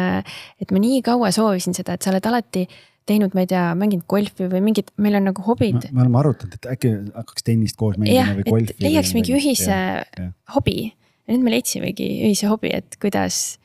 [0.60, 2.66] et ma nii kaua soovisin seda, et sa oled alati
[3.10, 5.88] teinud, ma ei tea, mänginud golfi või mingit, meil on nagu hobid.
[5.90, 8.76] me oleme arutanud, et äkki hakkaks tennist koos mängima või golfi.
[8.84, 10.28] leiaks mingi ühise ja, ja.
[10.56, 10.76] hobi
[11.30, 13.58] ja nüüd me leidsimegi ühise hobi, et kuidas.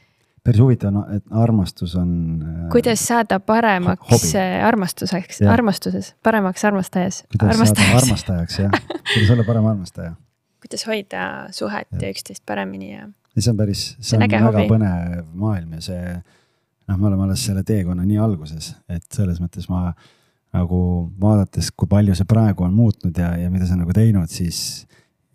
[0.45, 2.12] päris huvitav on, et armastus on.
[2.45, 4.45] Äh, kuidas saada paremaks hobi.
[4.70, 7.24] armastuseks, armastuses, paremaks armastajas.
[7.34, 7.91] kuidas armastajaks.
[7.91, 10.16] saada armastajaks jah, kuidas olla parem armastaja.
[10.66, 13.10] kuidas hoida suhet ja, ja üksteist paremini ja
[13.44, 14.68] see on päris, see on väga hobi.
[14.70, 19.68] põnev maailm ja see noh, me oleme alles selle teekonna nii alguses, et selles mõttes
[19.72, 19.90] ma
[20.56, 20.80] nagu
[21.20, 24.86] vaadates, kui palju see praegu on muutnud ja, ja mida on nagu teinud, siis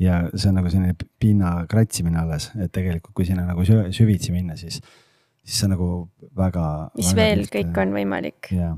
[0.00, 4.56] ja see on nagu selline pinna kratsimine alles, et tegelikult, kui sinna nagu süvitsi minna,
[4.56, 4.80] siis
[5.40, 5.88] siis see on nagu
[6.36, 6.64] väga.
[6.96, 8.50] mis väga veel tihti, kõik on võimalik.
[8.54, 8.70] ja,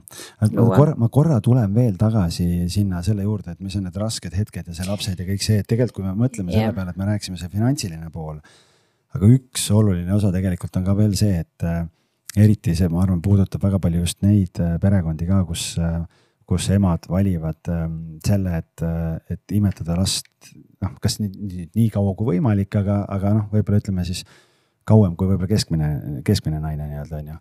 [0.57, 4.37] ma korra, ma korra tulen veel tagasi sinna selle juurde, et mis on need rasked
[4.37, 6.68] hetked ja see lapsed ja kõik see, et tegelikult, kui me mõtleme yeah.
[6.68, 8.39] selle peale, et me rääkisime see finantsiline pool.
[9.17, 11.85] Aga üks oluline osa tegelikult on ka veel see, et äh,
[12.39, 16.03] eriti see, ma arvan, puudutab väga palju just neid äh, perekondi ka, kus äh,
[16.53, 17.69] kus emad valivad
[18.27, 18.83] selle, et,
[19.31, 20.27] et imetada last
[20.83, 24.25] noh, kas nii, nii, nii kaua kui võimalik, aga, aga noh, võib-olla ütleme siis
[24.85, 25.89] kauem kui võib-olla keskmine,
[26.27, 27.39] keskmine naine nii-öelda on ju.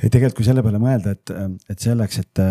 [0.00, 1.34] et tegelikult, kui selle peale mõelda, et,
[1.68, 2.42] et selleks, et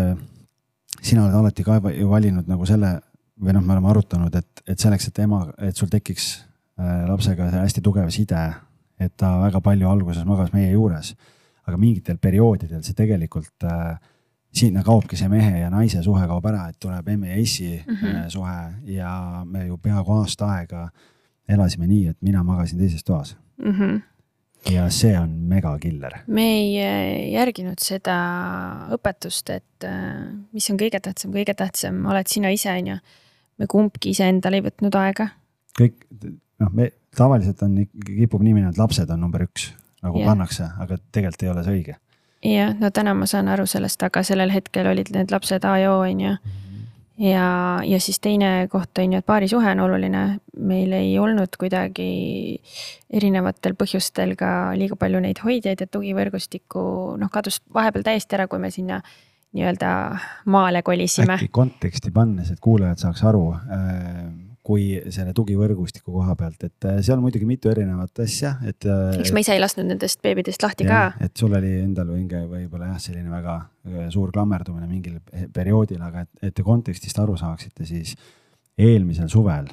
[1.02, 2.94] sina oled alati ka ju valinud nagu selle
[3.38, 6.30] või noh, me oleme arutanud, et, et selleks, et ema, et sul tekiks
[6.78, 8.44] lapsega see hästi tugev side,
[9.00, 11.14] et ta väga palju alguses magas meie juures,
[11.66, 13.96] aga mingitel perioodidel see tegelikult äh,
[14.54, 17.94] sinna kaobki see mehe ja naise suhe kaob ära, et tuleb emme ja issi mm
[17.94, 18.28] -hmm.
[18.32, 18.58] suhe
[18.94, 20.88] ja me ju peaaegu aasta aega
[21.48, 23.72] elasime nii, et mina magasin teises toas mm.
[23.72, 24.00] -hmm.
[24.72, 26.12] ja see on megakiller.
[26.26, 28.16] me ei äh, järginud seda
[28.96, 32.96] õpetust, et äh, mis on kõige tähtsam, kõige tähtsam oled sina ise, on ju.
[33.58, 35.28] me kumbki iseendale ei võtnud aega.
[35.80, 35.94] kõik,
[36.62, 39.72] noh, me tavaliselt on, kipub nii minema, et lapsed on number üks
[40.04, 40.30] nagu yeah.
[40.30, 41.98] pannakse, aga tegelikult ei ole see õige.
[42.46, 45.92] jah, no täna ma saan aru sellest, aga sellel hetkel olid need lapsed A ja
[45.96, 46.64] O, on ju mm
[47.18, 50.24] ja, ja siis teine koht on ju, et paarisuhe on oluline,
[50.58, 52.08] meil ei olnud kuidagi
[53.10, 56.82] erinevatel põhjustel ka liiga palju neid hoidjaid ja tugivõrgustikku
[57.20, 59.00] noh, kadus vahepeal täiesti ära, kui me sinna
[59.56, 59.90] nii-öelda
[60.52, 61.38] maale kolisime.
[61.38, 64.22] äkki konteksti pannes, et kuulajad saaks aru äh,
[64.68, 68.84] kui selle tugivõrgustiku koha pealt, et äh, seal muidugi mitu erinevat asja, et.
[68.84, 71.24] Äh, eks ma ise ei lasknud nendest beebidest lahti ja, ka.
[71.24, 75.22] et sul oli endal vinge võib-olla jah, selline väga äh, suur klammerdumine mingil
[75.54, 78.12] perioodil, aga et, et te kontekstist aru saaksite, siis
[78.78, 79.70] eelmisel suvel,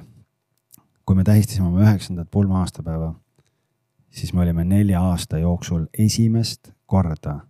[1.06, 3.12] kui me tähistasime oma üheksandat pulma aastapäeva,
[4.16, 7.42] siis me olime nelja aasta jooksul esimest korda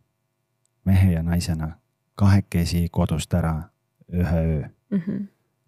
[0.89, 1.75] mehe ja naisena
[2.17, 3.55] kahekesi kodust ära
[4.09, 5.05] ühe öö mm.
[5.05, 5.23] -hmm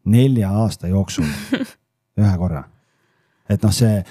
[0.08, 1.28] nelja aasta jooksul
[2.22, 2.64] ühe korra.
[3.50, 4.02] et noh, see,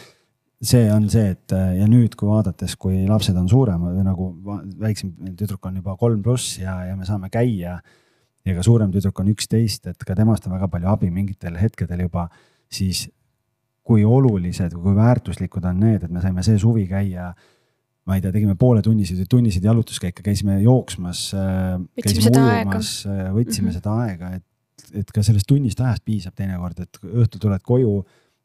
[0.63, 4.31] see on see, et ja nüüd, kui vaadates, kui lapsed on suuremad või nagu
[4.81, 7.81] väiksem tüdruk on juba kolm pluss ja, ja me saame käia.
[8.47, 12.07] ja ka suurem tüdruk on üksteist, et ka temast on väga palju abi mingitel hetkedel
[12.07, 12.29] juba,
[12.71, 13.09] siis
[13.87, 17.33] kui olulised, kui väärtuslikud on need, et me saime see suvi käia
[18.07, 21.33] ma ei tea, tegime pooletunniseid või tunniseid jalutuskäike, käisime jooksmas,
[21.99, 22.91] käisime ujumas,
[23.35, 23.75] võtsime mm -hmm.
[23.75, 24.45] seda aega, et
[24.95, 28.01] et ka sellest tunnist ajast piisab teinekord, et õhtul tuled koju.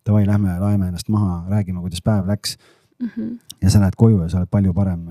[0.05, 2.55] Davai, lähme laeme ennast maha, räägime, kuidas päev läks
[3.01, 3.09] mm.
[3.15, 3.39] -hmm.
[3.61, 5.07] ja sa lähed koju ja sa oled palju parem,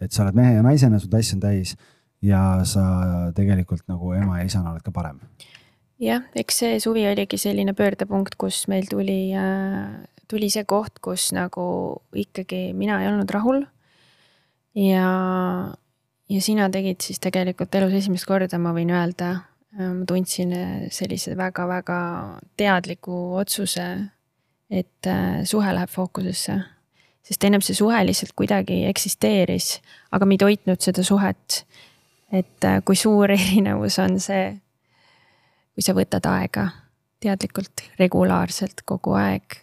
[0.00, 1.76] et sa oled mehe ja naisena, su tass on täis
[2.22, 2.84] ja sa
[3.36, 5.20] tegelikult nagu ema ja isana oled ka parem.
[6.00, 11.32] jah, eks see suvi oligi selline pöördepunkt, kus meil tuli äh,, tuli see koht, kus
[11.32, 13.64] nagu ikkagi mina ei olnud rahul.
[14.74, 15.08] ja,
[16.28, 19.34] ja sina tegid siis tegelikult elus esimest korda, ma võin öelda
[19.78, 21.98] ma tundsin äh, sellise väga-väga
[22.56, 23.86] teadliku otsuse,
[24.70, 26.60] et äh, suhe läheb fookusesse.
[27.24, 29.78] sest ennem see suhe lihtsalt kuidagi eksisteeris,
[30.12, 31.64] aga me ei toitnud seda suhet.
[32.32, 34.46] et kui suur erinevus on see,
[35.74, 36.68] kui sa võtad aega
[37.22, 39.60] teadlikult, regulaarselt, kogu aeg.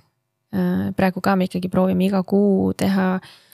[0.96, 3.51] praegu ka me ikkagi proovime iga kuu teha Äh,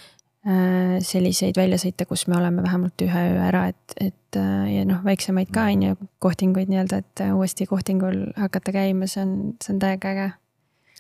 [1.04, 5.52] selliseid väljasõite, kus me oleme vähemalt ühe öö ära, et, et äh, ja noh, väiksemaid
[5.54, 9.34] ka on ju, kohtinguid nii-öelda, et äh, uuesti kohtingul hakata käima, see on,
[9.64, 10.28] see on täiega äge.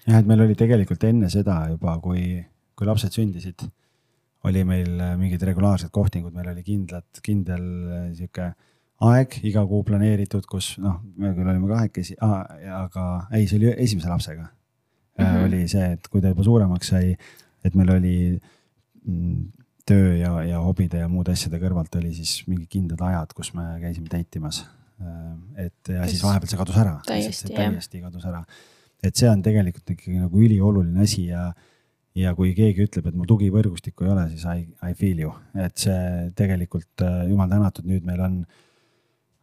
[0.03, 2.41] jah, et meil oli tegelikult enne seda juba, kui,
[2.75, 3.67] kui lapsed sündisid,
[4.47, 7.63] oli meil mingid regulaarsed kohtingud, meil oli kindlad, kindel
[8.17, 8.51] sihuke
[9.07, 14.09] aeg iga kuu planeeritud, kus noh, me küll olime kahekesi, aga ei, see oli esimese
[14.09, 15.25] lapsega mm.
[15.25, 15.47] -hmm.
[15.47, 17.15] oli see, et kui ta juba suuremaks sai,
[17.63, 18.15] et meil oli
[19.87, 23.69] töö ja, ja hobide ja muude asjade kõrvalt oli siis mingid kindlad ajad, kus me
[23.83, 24.65] käisime date imas.
[25.55, 26.97] et ja siis vahepeal see kadus ära.
[27.05, 28.43] täiesti, täiesti kadus ära.
[29.03, 31.51] et see on tegelikult ikkagi nagu ülioluline asi ja,
[32.17, 35.77] ja kui keegi ütleb, et mul tugivõrgustikku ei ole, siis I, I feel you, et
[35.77, 38.41] see tegelikult jumal tänatud, nüüd meil on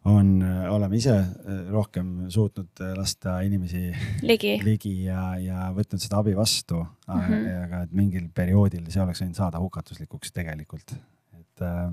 [0.04, 3.86] on, oleme ise äh, rohkem suutnud äh, lasta inimesi
[4.22, 7.20] ligi, ligi ja, ja võtnud seda abi vastu mm.
[7.20, 7.46] -hmm.
[7.64, 10.96] aga et mingil perioodil see oleks võinud saada hukatuslikuks tegelikult,
[11.38, 11.88] et äh,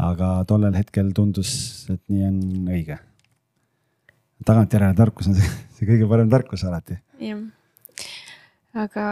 [0.00, 1.52] aga tollel hetkel tundus,
[1.92, 2.40] et nii on
[2.72, 2.98] õige.
[4.46, 6.98] tagantjärele tarkus on see, see kõige parem tarkus alati.
[7.20, 7.44] jah,
[8.74, 9.06] aga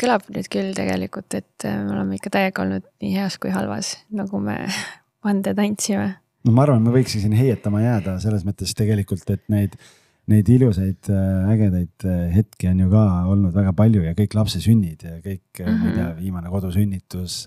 [0.00, 3.96] kõlab nüüd küll tegelikult, et äh, me oleme ikka täiega olnud nii heas kui halvas,
[4.14, 4.60] nagu me
[5.26, 6.12] vande tantsime
[6.44, 9.78] no ma arvan, me võiks siin heietama jääda selles mõttes tegelikult, et neid
[10.30, 14.60] neid ilusaid äh, ägedaid äh, hetki on ju ka olnud väga palju ja kõik lapse
[14.64, 15.80] sünnid ja kõik mm, -hmm.
[15.80, 16.20] ma ei tea, mhm.
[16.22, 17.40] viimane kodusünnitus,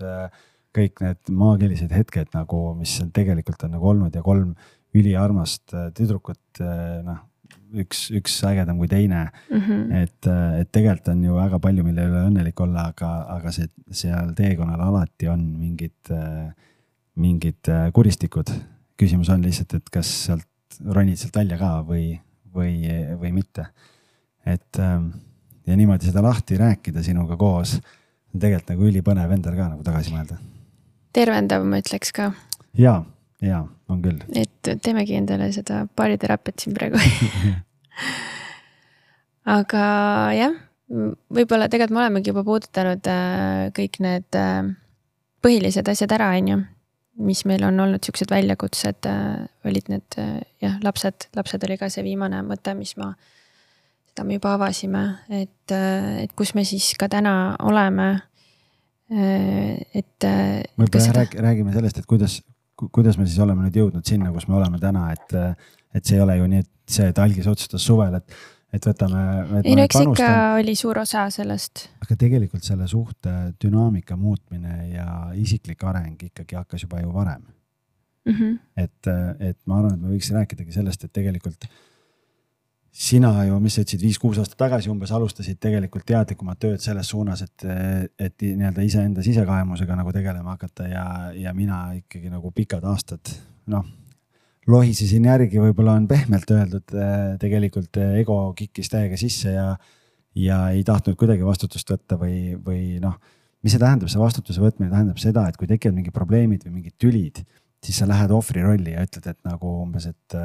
[0.78, 4.54] kõik need maagilised hetked nagu, mis tegelikult on nagu olnud ja kolm
[4.94, 6.62] üliarmast tüdrukut,
[7.04, 7.24] noh
[7.82, 9.58] üks, üks ägedam kui teine mm.
[9.58, 9.92] -hmm.
[10.02, 10.30] et,
[10.60, 14.80] et tegelikult on ju väga palju, mille üle õnnelik olla, aga, aga see seal teekonnal
[14.80, 16.14] alati on mingid,
[17.16, 18.54] mingid kuristikud.
[18.98, 22.10] Küsimus on lihtsalt, et kas sealt ronid sealt välja ka või,
[22.54, 22.74] või,
[23.20, 23.68] või mitte.
[24.46, 27.76] et ja niimoodi seda lahti rääkida sinuga koos,
[28.34, 30.38] on tegelikult nagu ülipõnev endal ka nagu tagasi mõelda.
[31.12, 32.32] tervendav, ma ütleks ka.
[32.78, 33.02] ja
[33.44, 34.22] jaa, on küll.
[34.34, 37.00] et teemegi endale seda baariteraapiat siin praegu
[39.58, 39.84] aga
[40.36, 40.56] jah,
[40.88, 44.72] võib-olla tegelikult me olemegi juba puudutanud äh, kõik need äh,
[45.44, 46.58] põhilised asjad ära, on ju.
[47.18, 50.18] Mis meil on olnud siuksed väljakutsed, äh, olid need
[50.62, 53.10] jah, lapsed, lapsed oli ka see viimane mõte, mis ma,
[54.10, 55.04] seda me juba avasime,
[55.40, 57.34] et, et kus me siis ka täna
[57.66, 58.10] oleme.
[59.08, 60.24] et.
[60.76, 62.42] võib-olla räägime sellest, et kuidas,
[62.92, 65.32] kuidas me siis oleme nüüd jõudnud sinna, kus me oleme täna, et,
[65.96, 68.36] et see ei ole ju nii, et see, et algis otsustas suvel, et,
[68.72, 69.20] et võtame.
[69.64, 71.88] ei no eks ikka oli suur osa sellest.
[72.04, 77.42] aga tegelikult selle suhte dünaamika muutmine ja isiklik areng ikkagi hakkas juba ju varem
[78.28, 78.34] mm.
[78.34, 78.58] -hmm.
[78.76, 79.12] et,
[79.50, 81.68] et ma arvan, et me võiks rääkidagi sellest, et tegelikult
[82.98, 87.44] sina ju, mis sa ütlesid, viis-kuus aastat tagasi umbes alustasid tegelikult teadlikumat tööd selles suunas,
[87.44, 87.66] et,
[88.18, 91.06] et nii-öelda iseenda sisekaemusega nagu tegelema hakata ja,
[91.36, 93.30] ja mina ikkagi nagu pikad aastad,
[93.70, 93.86] noh,
[94.68, 96.94] lohisesin järgi, võib-olla on pehmelt öeldud,
[97.40, 99.70] tegelikult ego kikkis täiega sisse ja,
[100.36, 103.16] ja ei tahtnud kuidagi vastutust võtta või, või noh,
[103.64, 106.98] mis see tähendab, see vastutuse võtmine tähendab seda, et kui tekivad mingid probleemid või mingid
[107.00, 107.42] tülid,
[107.84, 110.38] siis sa lähed ohvri rolli ja ütled, et nagu umbes, et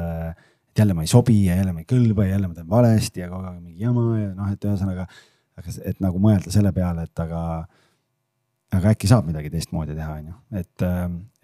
[0.74, 3.20] et jälle ma ei sobi ja jälle ma ei kõlba ja jälle ma teen valesti
[3.22, 5.04] ja kogu aeg mingi jama ja noh, et ühesõnaga,
[5.54, 7.42] aga et nagu mõelda selle peale, et aga,
[8.78, 10.84] aga äkki saab midagi teistmoodi teha, on ju, et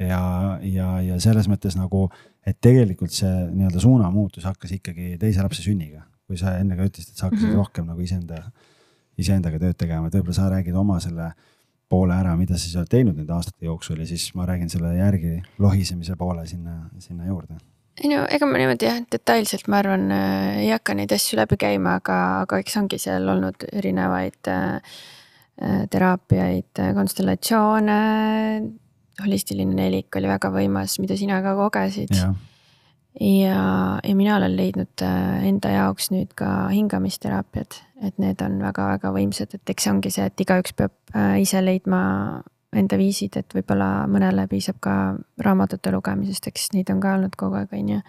[0.01, 0.23] ja,
[0.63, 2.07] ja, ja selles mõttes nagu,
[2.47, 7.13] et tegelikult see nii-öelda suunamuutus hakkas ikkagi teise lapse sünniga, kui sa enne ka ütlesid,
[7.13, 7.63] et sa hakkasid mm -hmm.
[7.63, 8.43] rohkem nagu iseenda,
[9.19, 11.33] iseendaga tööd tegema, et võib-olla sa räägid oma selle
[11.89, 14.95] poole ära, mida sa siis oled teinud nende aastate jooksul ja siis ma räägin selle
[14.97, 17.59] järgi lohisemise poole sinna, sinna juurde.
[18.01, 21.59] Ei no ega ma niimoodi jah, detailselt ma arvan äh, ei hakka neid asju läbi
[21.61, 25.20] käima, aga, aga eks ongi seal olnud erinevaid äh, äh
[25.91, 27.99] teraapiaid, äh, konstellatsioone.
[29.21, 32.15] holistiline nelik oli väga võimas, mida sina ka kogesid.
[32.17, 32.31] ja,
[33.21, 33.65] ja,
[34.05, 39.55] ja mina olen leidnud äh, enda jaoks nüüd ka hingamisteraapiad, et need on väga-väga võimsad,
[39.55, 40.97] et eks see ongi see, et igaüks peab
[41.41, 42.01] ise leidma
[42.77, 44.97] enda viisid, et võib-olla mõnele piisab ka
[45.43, 48.01] raamatute lugemisest, eks neid on ka olnud kogu aeg, on ju.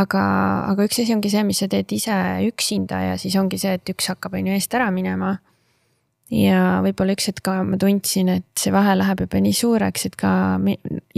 [0.00, 0.22] aga,
[0.70, 2.16] aga üks asi ongi see, mis sa teed ise
[2.48, 5.36] üksinda ja siis ongi see, et üks hakkab, on ju, eest ära minema.
[6.30, 10.18] Ja võib-olla üks hetk ka ma tundsin, et see vahe läheb juba nii suureks, et
[10.18, 10.32] ka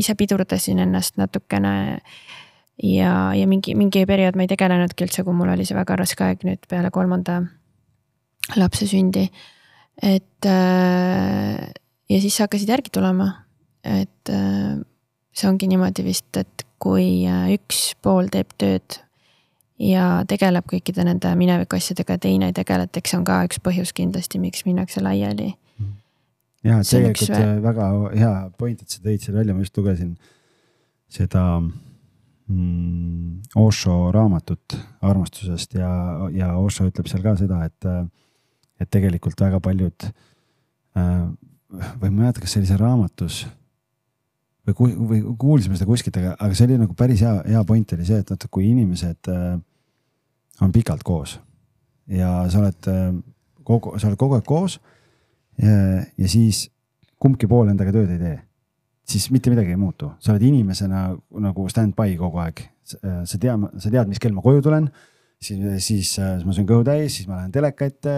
[0.00, 2.00] ise pidurdasin ennast natukene.
[2.82, 6.24] ja, ja mingi, mingi periood ma ei tegelenudki üldse, kui mul oli see väga raske
[6.24, 7.42] aeg nüüd peale kolmanda
[8.56, 9.28] lapse sündi.
[10.02, 11.70] et äh,
[12.08, 13.28] ja siis hakkasid järgi tulema,
[13.84, 14.80] et äh,
[15.32, 19.02] see ongi niimoodi vist, et kui äh, üks pool teeb tööd
[19.83, 23.41] ja tegeleb kõikide nende mineviku asjadega ja teine ei tegele, et eks see on ka
[23.49, 25.53] üks põhjus kindlasti, miks minnakse laiali.
[26.62, 27.62] jah, et tegelikult üks...
[27.64, 30.12] väga hea point, et sa tõid selle välja, ma just lugesin
[31.12, 35.91] seda mm, Osho raamatut armastusest ja,
[36.33, 37.89] ja Osho ütleb seal ka seda, et,
[38.80, 41.26] et tegelikult väga paljud äh,
[41.72, 43.43] või ma ei mäleta, kas see oli seal raamatus
[44.68, 48.07] või, või kuulsime seda kuskilt, aga, aga see oli nagu päris hea, hea point oli
[48.07, 49.59] see, et vaata, kui inimesed äh,
[50.61, 51.38] on pikalt koos
[52.11, 53.09] ja sa oled äh,
[53.64, 54.78] kogu, sa oled kogu aeg koos
[55.62, 56.66] ja, ja siis
[57.22, 58.36] kumbki pool endaga tööd ei tee,
[59.09, 61.09] siis mitte midagi ei muutu, sa oled inimesena
[61.44, 62.64] nagu stand-by kogu aeg.
[62.82, 64.88] sa tead, sa tead, mis kell ma koju tulen,
[65.40, 68.16] siis, siis ma söön kõhu täis, siis ma lähen teleka ette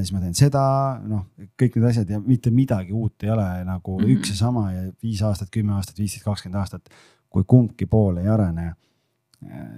[0.00, 0.64] siis ma teen seda,
[1.04, 1.26] noh,
[1.58, 4.16] kõik need asjad ja mitte midagi uut ei ole nagu mm -hmm.
[4.16, 6.88] üks ja sama ja viis aastat, kümme aastat, viisteist, kakskümmend aastat.
[7.32, 8.74] kui kumbki pool ei arene,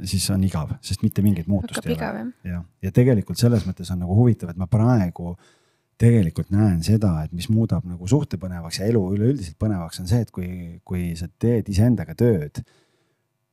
[0.04, 2.30] siis on igav, sest mitte mingit muutust Hakkab ei ole.
[2.48, 5.34] ja, ja tegelikult selles mõttes on nagu huvitav, et ma praegu
[6.00, 10.24] tegelikult näen seda, et mis muudab nagu suhte põnevaks ja elu üleüldiselt põnevaks, on see,
[10.26, 10.48] et kui,
[10.84, 12.64] kui sa teed iseendaga tööd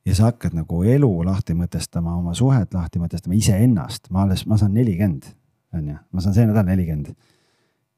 [0.06, 4.58] ja sa hakkad nagu elu lahti mõtestama, oma suhet lahti mõtestama, iseennast, ma alles, ma
[4.60, 5.30] saan nelikümmend
[5.72, 7.14] on ju, ma saan see nädal nelikümmend.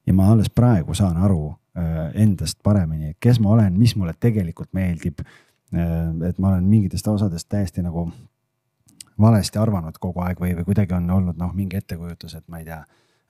[0.06, 4.72] ja ma alles praegu saan aru äh, endast paremini, kes ma olen, mis mulle tegelikult
[4.72, 5.40] meeldib äh,.
[5.72, 8.08] Et ma olen mingitest osadest täiesti nagu
[9.20, 12.66] valesti arvanud kogu aeg või, või kuidagi on olnud noh, mingi ettekujutus, et ma ei
[12.68, 12.80] tea,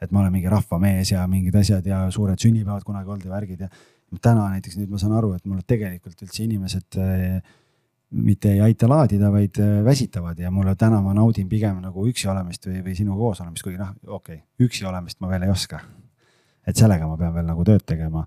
[0.02, 3.66] et ma olen mingi rahvamees ja mingid asjad ja suured sünnipäevad kunagi olnud ja värgid
[3.66, 3.68] ja
[4.22, 7.38] täna näiteks nüüd ma saan aru, et mulle tegelikult üldse inimesed äh,
[8.14, 12.28] mitte ei aita laadida, vaid äh, väsitavad ja mulle täna ma naudin pigem nagu üksi
[12.30, 15.52] olemist või, või sinuga koos olemist, kuigi noh, okei okay,, üksi olemist ma veel ei
[15.52, 15.80] oska.
[16.66, 18.24] et sellega ma pean veel nagu tööd tegema.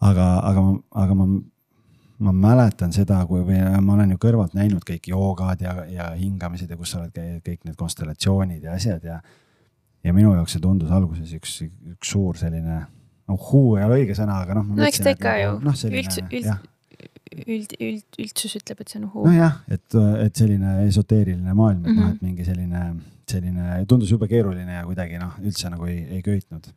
[0.00, 0.64] aga, aga,
[1.04, 1.28] aga ma,
[2.18, 6.70] ma mäletan seda, kui või ma olen ju kõrvalt näinud kõik joogad ja, ja hingamised
[6.70, 9.18] ja kus sa oled kõik need konstellatsioonid ja asjad ja.
[10.04, 11.58] ja minu jaoks see tundus alguses üks,
[11.92, 12.80] üks suur selline,
[13.28, 14.72] noh, huu ei ole õige sõna, aga noh.
[14.78, 16.50] no eks ta ikka ju no, üld, üld,
[17.44, 19.28] üld, üld, üldsus ütleb, et see on huu.
[19.28, 22.02] nojah, et, et selline esoteeriline maailm, et mm -hmm.
[22.02, 22.84] noh, et mingi selline,
[23.28, 26.72] selline tundus jube keeruline ja kuidagi noh, üldse nagu ei, ei köitnud.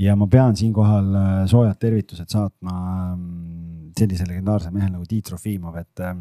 [0.00, 2.74] Ja ma pean siinkohal äh, soojad tervitused saatma
[3.16, 6.14] mm, sellise legendaarse mehe nagu Tiit Trofimov, et äh,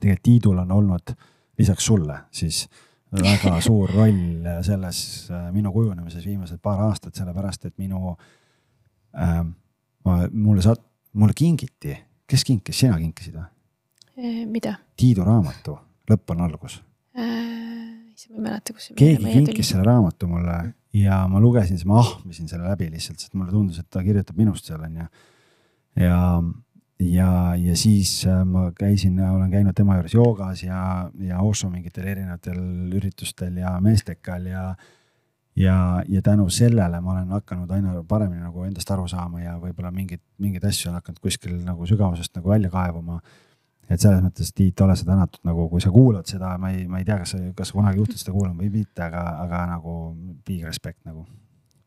[0.00, 1.14] tegelikult Tiidul on olnud
[1.60, 2.64] lisaks sulle siis
[3.14, 8.14] väga suur roll selles äh, minu kujunemises viimased paar aastat, sellepärast et minu
[9.14, 9.42] äh,,
[10.32, 11.96] mulle saat-, mulle kingiti
[12.30, 13.48] kes kinkis, sina kinkisid või?
[14.18, 14.76] Äh, mida?
[14.98, 15.78] Tiidu raamatu
[16.10, 16.80] Lõpp on algus
[17.14, 17.30] äh,.
[18.14, 18.90] issand, ma ei mäleta, kus.
[18.98, 19.68] keegi kinkis tuli.
[19.72, 20.58] selle raamatu mulle
[20.94, 24.38] ja ma lugesin, siis ma ahmisin selle läbi lihtsalt, sest mulle tundus, et ta kirjutab
[24.40, 25.06] minust seal onju.
[26.00, 26.20] ja,
[27.00, 32.06] ja, ja siis äh, ma käisin, olen käinud tema juures joogas ja, ja Osho mingitel
[32.06, 32.62] erinevatel
[32.98, 34.74] üritustel ja meestekal ja
[35.56, 39.90] ja, ja tänu sellele ma olen hakanud aina paremini nagu endast aru saama ja võib-olla
[39.94, 43.20] mingeid, mingeid asju on hakanud kuskil nagu sügavusest nagu välja kaevama.
[43.90, 47.00] Et selles mõttes, Tiit, ole sa tänatud nagu, kui sa kuulad seda, ma ei, ma
[47.00, 49.96] ei tea, kas kas kunagi juhtud seda kuulama või mitte, aga, aga nagu
[50.46, 51.26] big respect nagu.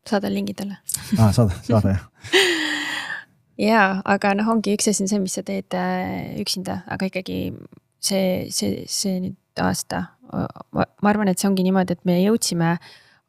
[0.08, 0.76] saada lingi talle
[1.18, 2.04] aa, saada, saada jah
[3.70, 7.38] ja, aga noh, ongi üks asi on see, mis sa teed äh, üksinda, aga ikkagi
[8.04, 10.08] see, see, see nüüd aasta,
[10.74, 12.74] ma arvan, et see ongi niimoodi, et me jõudsime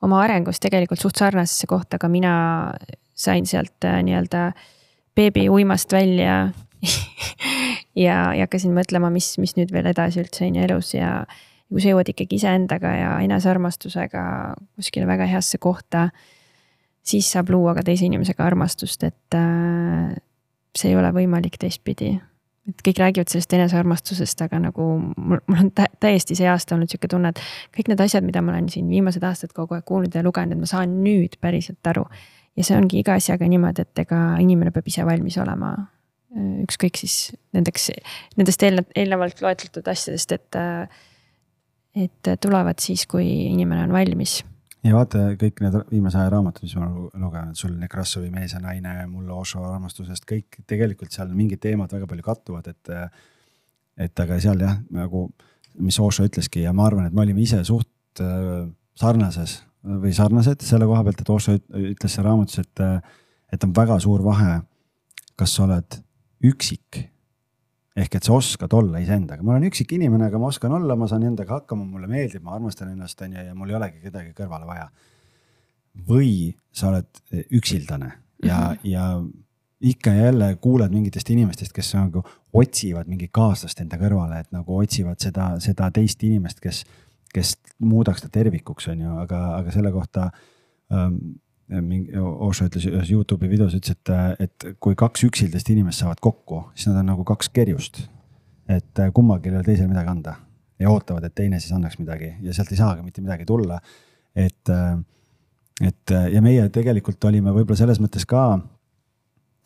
[0.05, 2.35] oma arengus tegelikult suht sarnasesse kohta, ka mina
[3.15, 4.49] sain sealt äh, nii-öelda
[5.15, 6.49] beebi uimast välja
[8.05, 11.11] ja, ja hakkasin mõtlema, mis, mis nüüd veel edasi üldse on ju elus ja
[11.71, 14.25] kui sa jõuad ikkagi iseendaga ja enesearmastusega
[14.77, 16.09] kuskile väga heasse kohta,
[17.05, 20.13] siis saab luua ka teise inimesega armastust, et äh,
[20.77, 22.13] see ei ole võimalik teistpidi
[22.69, 25.71] et kõik räägivad sellest enesearmastusest, aga nagu mul, mul on
[26.01, 27.41] täiesti see aasta olnud sihuke tunne, et
[27.77, 30.63] kõik need asjad, mida ma olen siin viimased aastad kogu aeg kuulnud ja lugenud, et
[30.63, 32.07] ma saan nüüd päriselt aru.
[32.55, 35.73] ja see ongi iga asjaga niimoodi, et ega inimene peab ise valmis olema.
[36.35, 37.89] Ükskõik siis nendeks,
[38.39, 40.57] nendest eelnev, eelnevalt loetletud asjadest, et,
[42.05, 44.41] et tulevad siis, kui inimene on valmis
[44.85, 46.87] ja vaata kõik need viimase aja raamatud, mis ma
[47.21, 52.09] lugenud, sul Nekrassovi Mees ja naine, mulle Osho armastusest, kõik tegelikult seal mingid teemad väga
[52.11, 52.93] palju kattuvad, et.
[53.95, 55.29] et aga seal jah, nagu,
[55.79, 58.65] mis Osho ütleski ja ma arvan, et me olime ise suht äh,
[58.99, 62.83] sarnases või sarnased selle koha pealt, et Osho ütles seal raamatus, et,
[63.53, 64.59] et on väga suur vahe,
[65.39, 65.99] kas sa oled
[66.43, 67.05] üksik
[67.95, 71.07] ehk et sa oskad olla iseendaga, ma olen üksik inimene, aga ma oskan olla, ma
[71.07, 74.33] saan endaga hakkama, mulle meeldib, ma armastan ennast, on ju, ja mul ei olegi kedagi
[74.35, 74.89] kõrvale vaja.
[76.07, 78.09] või sa oled eh, üksildane
[78.43, 78.89] ja mm, -hmm.
[78.91, 79.21] ja
[79.85, 82.23] ikka ja jälle kuuled mingitest inimestest, kes nagu
[82.53, 86.83] otsivad mingit kaaslast enda kõrvale, et nagu otsivad seda, seda teist inimest, kes,
[87.33, 90.29] kes muudaks ta tervikuks, on ju, aga, aga selle kohta
[90.91, 91.15] ähm,
[91.69, 94.11] mingi, Osho ütles ühes Youtube'i videos, ütles, et,
[94.45, 98.05] et kui kaks üksildast inimest saavad kokku, siis nad on nagu kaks kerjust.
[98.69, 100.31] et kummalgi ei ole teisel midagi anda
[100.81, 103.79] ja ootavad, et teine siis annaks midagi ja sealt ei saagi mitte midagi tulla.
[104.35, 104.69] et,
[105.81, 108.47] et ja meie tegelikult olime võib-olla selles mõttes ka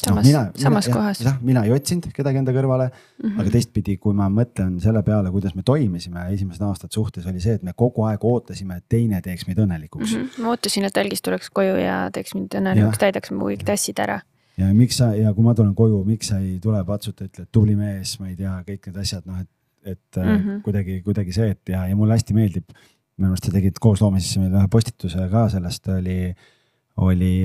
[0.05, 1.21] samas no,, samas mina, kohas.
[1.23, 3.41] jah, mina ei otsinud kedagi enda kõrvale mm, -hmm.
[3.41, 7.57] aga teistpidi, kui ma mõtlen selle peale, kuidas me toimisime esimesed aastad suhtes, oli see,
[7.59, 10.21] et me kogu aeg ootasime, et teine teeks meid õnnelikuks mm.
[10.21, 10.43] -hmm.
[10.43, 14.21] ma ootasin, et algist tuleks koju ja teeks mind õnnelikuks, täidaks mu kõik tassid ära.
[14.57, 17.51] ja miks sa ja kui ma tulen koju, miks sa ei tule, patsuta, ütle, et
[17.51, 19.51] tubli mees, ma ei tea, kõik need asjad, noh, et,
[19.83, 20.61] et mm -hmm.
[20.63, 22.71] kuidagi, kuidagi see, et ja, ja mulle hästi meeldib.
[23.19, 26.33] minu arust sa tegid koosloomises meil ühe postituse ka sellest oli,
[26.95, 27.43] oli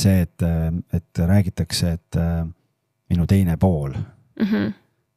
[0.00, 0.44] see, et,
[0.92, 2.44] et räägitakse, et äh,
[3.10, 4.46] minu teine pool mm.
[4.46, 4.72] -hmm.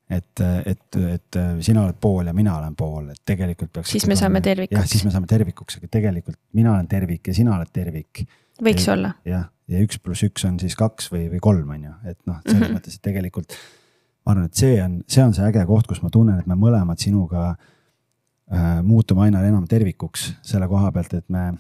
[0.10, 3.92] et, et, et sina oled pool ja mina olen pool, et tegelikult peaks.
[3.92, 4.80] siis me saame tervikuks.
[4.80, 8.26] jah, siis me saame tervikuks, aga tegelikult mina olen tervik ja sina oled tervik.
[8.64, 9.14] võiks ja, olla.
[9.26, 12.42] jah, ja üks pluss üks on siis kaks või, või kolm, on ju, et noh,
[12.46, 12.80] selles mm -hmm.
[12.80, 13.56] mõttes, et tegelikult
[14.26, 16.58] ma arvan, et see on, see on see äge koht, kus ma tunnen, et me
[16.60, 21.52] mõlemad sinuga äh, muutume aina enam tervikuks selle koha pealt, et me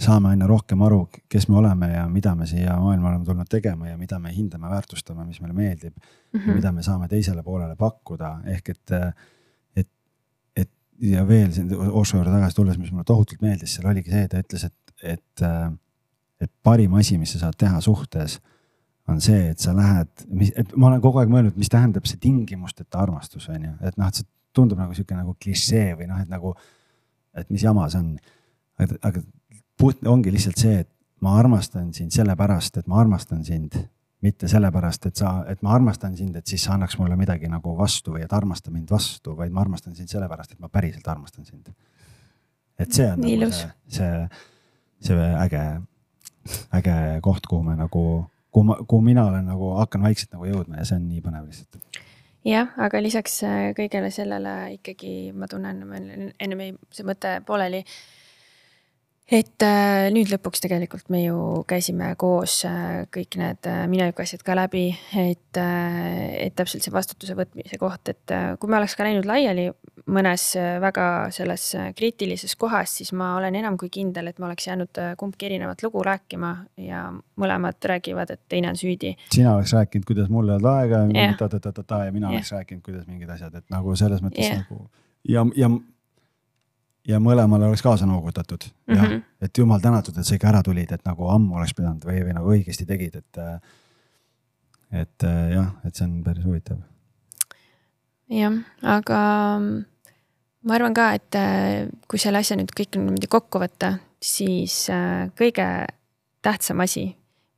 [0.00, 3.88] saame aina rohkem aru, kes me oleme ja mida me siia maailma oleme tulnud tegema
[3.88, 6.40] ja mida me hindame, väärtustame, mis meile meeldib mm.
[6.40, 6.48] -hmm.
[6.48, 8.94] ja mida me saame teisele poolele pakkuda, ehk et,
[9.76, 9.88] et,
[10.56, 10.70] et
[11.00, 14.42] ja veel siin Osho juurde tagasi tulles, mis mulle tohutult meeldis, seal oligi see, ta
[14.42, 15.46] ütles, et, et,
[16.40, 18.40] et parim asi, mis sa saad teha suhtes,
[19.08, 20.26] on see, et sa lähed,
[20.56, 24.08] et ma olen kogu aeg mõelnud, mis tähendab see tingimusteta armastus, on ju, et noh,
[24.08, 26.54] et see tundub nagu sihuke nagu klišee või noh, et nagu,
[27.36, 28.14] et mis jama see on.
[28.78, 29.20] aga, aga
[29.84, 30.90] puht ongi lihtsalt see, et
[31.24, 33.76] ma armastan sind sellepärast, et ma armastan sind
[34.24, 37.74] mitte sellepärast, et sa, et ma armastan sind, et siis sa annaks mulle midagi nagu
[37.76, 41.44] vastu või et armasta mind vastu, vaid ma armastan sind sellepärast, et ma päriselt armastan
[41.44, 41.68] sind.
[42.78, 43.60] et see on Nii nagu ilus.
[43.86, 45.64] see, see, see äge,
[46.80, 48.06] äge koht, kuhu me nagu,
[48.50, 51.44] kuhu ma, kuhu mina olen nagu hakkan vaikselt nagu jõudma ja see on nii põnev
[51.44, 52.00] lihtsalt.
[52.48, 55.84] jah, aga lisaks äh, kõigele sellele ikkagi ma tunnen,
[56.40, 57.84] ennem jäi see mõte pooleli
[59.32, 64.56] et äh, nüüd lõpuks tegelikult me ju käisime koos äh, kõik need äh, minevikasjad ka
[64.58, 69.70] läbi, et, et täpselt see vastutuse võtmise koht, et kui me oleks ka läinud laiali
[70.12, 70.50] mõnes
[70.82, 75.48] väga selles kriitilises kohas, siis ma olen enam kui kindel, et me oleks jäänud kumbki
[75.48, 76.52] erinevat lugu rääkima
[76.84, 77.06] ja
[77.40, 79.14] mõlemad räägivad, et teine on süüdi.
[79.32, 81.38] sina oleks rääkinud, kuidas mul ei olnud aega yeah.
[81.40, 82.42] ta-ta-ta-ta ja mina Jah.
[82.42, 84.60] oleks rääkinud, kuidas mingid asjad, et nagu selles mõttes yeah.
[84.60, 84.84] nagu
[85.24, 85.70] ja, ja
[87.08, 89.08] ja mõlemale oleks kaasa noogutatud mm -hmm.
[89.08, 92.24] Mhm., et jumal tänatud, et sa ikka ära tulid, et nagu ammu oleks pidanud või,
[92.24, 93.38] või nagu õigesti tegid, et.
[94.92, 95.22] et
[95.54, 96.78] jah, et see on päris huvitav.
[98.30, 98.52] jah,
[98.82, 99.18] aga
[100.64, 105.28] ma arvan ka, et äh, kui selle asja nüüd kõik niimoodi kokku võtta, siis äh,
[105.38, 105.66] kõige
[106.44, 107.10] tähtsam asi,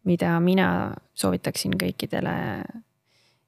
[0.06, 0.68] mida mina
[1.14, 2.36] soovitaksin kõikidele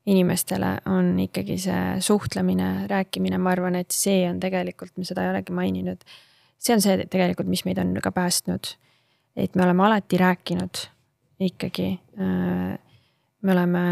[0.09, 5.33] inimestele, on ikkagi see suhtlemine, rääkimine, ma arvan, et see on tegelikult, me seda ei
[5.35, 6.05] olegi maininud.
[6.59, 8.75] see on see tegelikult, mis meid on ka päästnud.
[9.37, 10.85] et me oleme alati rääkinud
[11.41, 12.01] ikkagi.
[13.43, 13.85] me oleme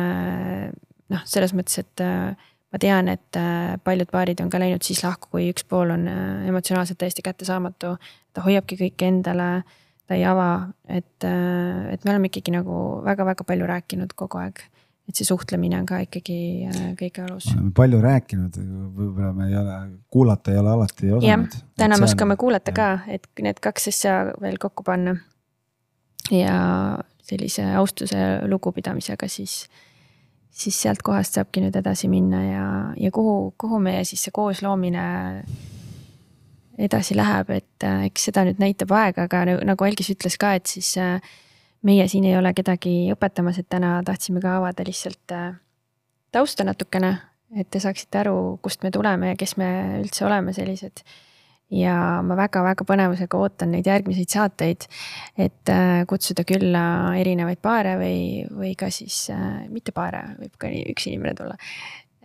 [1.13, 5.03] noh, selles mõttes, et äh, ma tean, et äh, paljud paarid on ka läinud siis
[5.05, 7.97] lahku, kui üks pool on äh, emotsionaalselt täiesti kättesaamatu.
[8.33, 9.51] ta hoiabki kõike endale,
[10.07, 14.61] ta ei ava, et, et me oleme ikkagi nagu väga-väga palju rääkinud kogu aeg.
[15.07, 16.37] Et see suhtlemine on ka ikkagi
[16.99, 17.49] kõige alus.
[17.55, 18.59] oleme palju rääkinud,
[18.97, 19.79] võib-olla me ei ole,
[20.11, 21.59] kuulata ei ole alati osanud.
[21.79, 22.79] täna me oskame kuulata ja.
[22.79, 25.17] ka, et need kaks asja veel kokku panna.
[26.31, 26.57] ja
[27.27, 29.65] sellise austuse lugupidamisega siis
[30.57, 35.03] siis sealt kohast saabki nüüd edasi minna ja, ja kuhu, kuhu meie siis see koosloomine
[36.79, 40.69] edasi läheb, et äh, eks seda nüüd näitab aeg, aga nagu Algis ütles ka, et
[40.69, 41.21] siis äh,
[41.87, 45.55] meie siin ei ole kedagi õpetamas, et täna tahtsime ka avada lihtsalt äh,
[46.35, 47.15] tausta natukene,
[47.57, 49.71] et te saaksite aru, kust me tuleme ja kes me
[50.03, 51.05] üldse oleme sellised.
[51.71, 54.85] ja ma väga-väga põnevusega ootan neid järgmiseid saateid,
[55.35, 55.73] et
[56.07, 56.83] kutsuda külla
[57.19, 58.21] erinevaid paare või,
[58.55, 59.33] või ka siis
[59.73, 61.57] mitte paare, võib ka üks inimene tulla.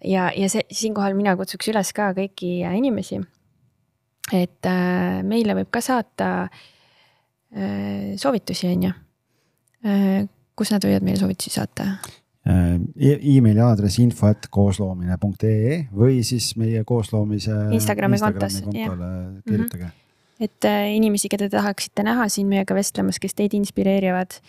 [0.05, 3.17] ja, ja see siinkohal mina kutsuks üles ka kõiki inimesi
[4.29, 8.99] et äh, meile võib ka saata äh, soovitusi, on ju äh,.
[10.55, 11.87] Kus nad võivad meile soovitusi saata
[12.45, 13.13] e?
[13.35, 19.11] emaili aadress info at koosloomine.ee või siis meie koosloomise Instagrami, Instagrami kontole
[19.45, 19.91] kirjutage mm.
[19.91, 20.47] -hmm.
[20.47, 24.41] et äh, inimesi, keda te tahaksite näha siin meiega vestlemas, kes teid inspireerivad.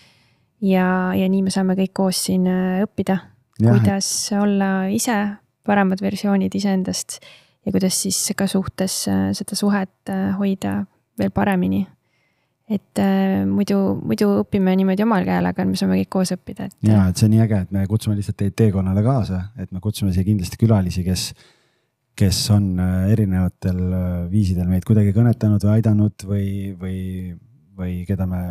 [0.60, 3.18] ja, ja nii me saame kõik koos siin äh, õppida,
[3.60, 7.20] kuidas olla ise paremad versioonid iseendast
[7.66, 10.84] ja kuidas siis ka suhtes seda suhet hoida
[11.18, 11.86] veel paremini.
[12.72, 16.76] Et äh, muidu, muidu õpime niimoodi omal käel, aga me saame kõik koos õppida, et.
[16.88, 19.82] ja, et see on nii äge, et me kutsume lihtsalt teid teekonnale kaasa, et me
[19.84, 21.28] kutsume siia kindlasti külalisi, kes,
[22.18, 22.72] kes on
[23.12, 23.84] erinevatel
[24.32, 26.48] viisidel meid kuidagi kõnetanud või aidanud või,
[26.80, 26.98] või,
[27.78, 28.42] või keda me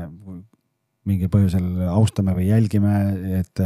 [1.09, 2.95] mingil põhjusel austame või jälgime,
[3.41, 3.61] et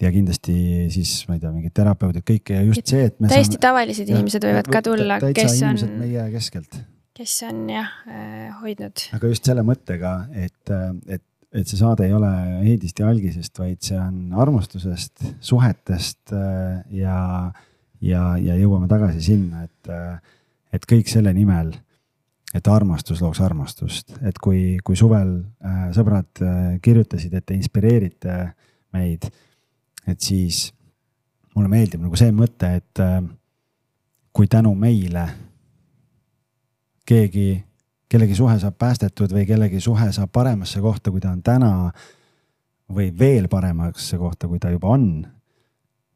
[0.00, 0.54] ja kindlasti
[0.92, 3.18] siis ma ei tea, mingid terapeudid, kõik ja just see, et.
[3.20, 5.82] täiesti saame, tavalised inimesed võivad ka tulla, kes on.
[6.00, 6.80] meie keskelt.
[7.16, 7.90] Kes on jah
[8.60, 9.06] hoidnud.
[9.16, 10.72] aga just selle mõttega, et,
[11.06, 12.30] et, et see saade ei ole
[12.62, 17.18] Heidist ja Algisest, vaid see on armastusest, suhetest ja,
[18.00, 19.92] ja, ja jõuame tagasi sinna, et,
[20.72, 21.74] et kõik selle nimel
[22.54, 28.40] et armastus looks armastust, et kui, kui suvel äh, sõbrad äh, kirjutasid, et te inspireerite
[28.96, 29.28] meid
[30.10, 30.70] et siis
[31.54, 33.20] mulle meeldib nagu see mõte, et äh,
[34.34, 35.26] kui tänu meile
[37.10, 37.48] keegi,
[38.10, 41.72] kellegi suhe saab päästetud või kellegi suhe saab paremasse kohta, kui ta on täna
[42.90, 45.08] või veel paremasse kohta, kui ta juba on,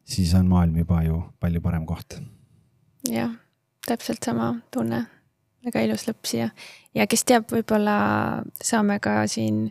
[0.03, 2.19] siis on maailm juba ju palju parem koht.
[3.09, 3.35] jah,
[3.87, 5.05] täpselt sama tunne,
[5.65, 6.49] väga ilus lõpp siia
[6.95, 7.97] ja kes teab, võib-olla
[8.63, 9.69] saame ka siin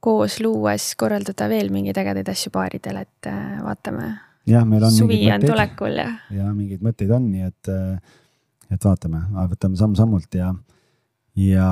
[0.00, 4.12] koos luues korraldada veel mingeid ägedaid asju paaridel, et äh, vaatame.
[4.46, 4.94] jah, meil on.
[4.94, 6.12] suvi on tulekul ja.
[6.34, 7.72] ja mingeid mõtteid on, nii et,
[8.72, 10.52] et vaatame, võtame samm-sammult ja,
[11.38, 11.68] ja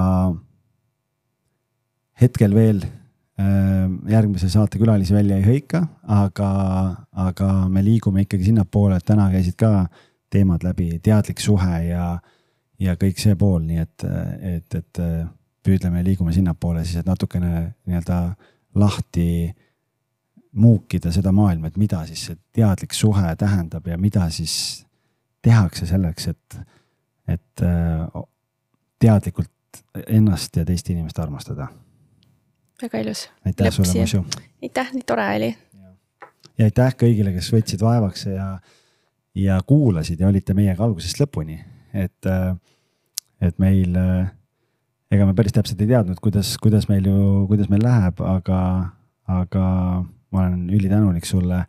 [2.21, 6.51] hetkel veel äh, järgmise saate külalisi välja ei hõika, aga,
[7.13, 9.87] aga me liigume ikkagi sinnapoole, et täna käisid ka
[10.33, 12.17] teemad läbi, teadlik suhe ja,
[12.83, 14.07] ja kõik see pool, nii et,
[14.57, 15.03] et, et
[15.67, 17.53] püüdleme ja liigume sinnapoole siis, et natukene
[17.87, 18.21] nii-öelda
[18.77, 19.29] lahti
[20.57, 24.87] muukida seda maailma, et mida siis see teadlik suhe tähendab ja mida siis
[25.45, 26.59] tehakse selleks, et,
[27.29, 27.63] et
[29.03, 29.51] teadlikult
[30.07, 31.67] ennast ja teist inimest armastada
[32.83, 33.31] väga ilus.
[33.47, 34.25] aitäh sulle, Mašu.
[34.63, 35.57] aitäh, nii tore oli.
[36.59, 38.49] ja aitäh kõigile, kes võtsid vaevaks ja,
[39.35, 41.59] ja kuulasid ja olite meiega algusest lõpuni,
[41.95, 42.31] et,
[43.41, 43.97] et meil,
[45.11, 48.61] ega me päris täpselt ei teadnud, kuidas, kuidas meil ju, kuidas meil läheb, aga,
[49.41, 49.67] aga
[50.33, 51.65] ma olen ülitänulik sulle,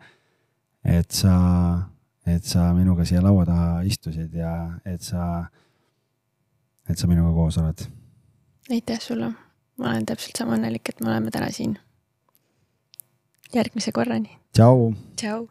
[0.83, 1.35] et sa,
[2.27, 4.53] et sa minuga siia laua taha istusid ja
[4.85, 5.45] et sa,
[6.89, 7.87] et sa minuga koos oled.
[8.69, 9.33] aitäh sulle
[9.77, 11.77] ma olen täpselt sama õnnelik, et me oleme täna siin.
[13.53, 14.39] järgmise korrani.
[14.53, 14.93] tšau.
[15.15, 15.47] tšau.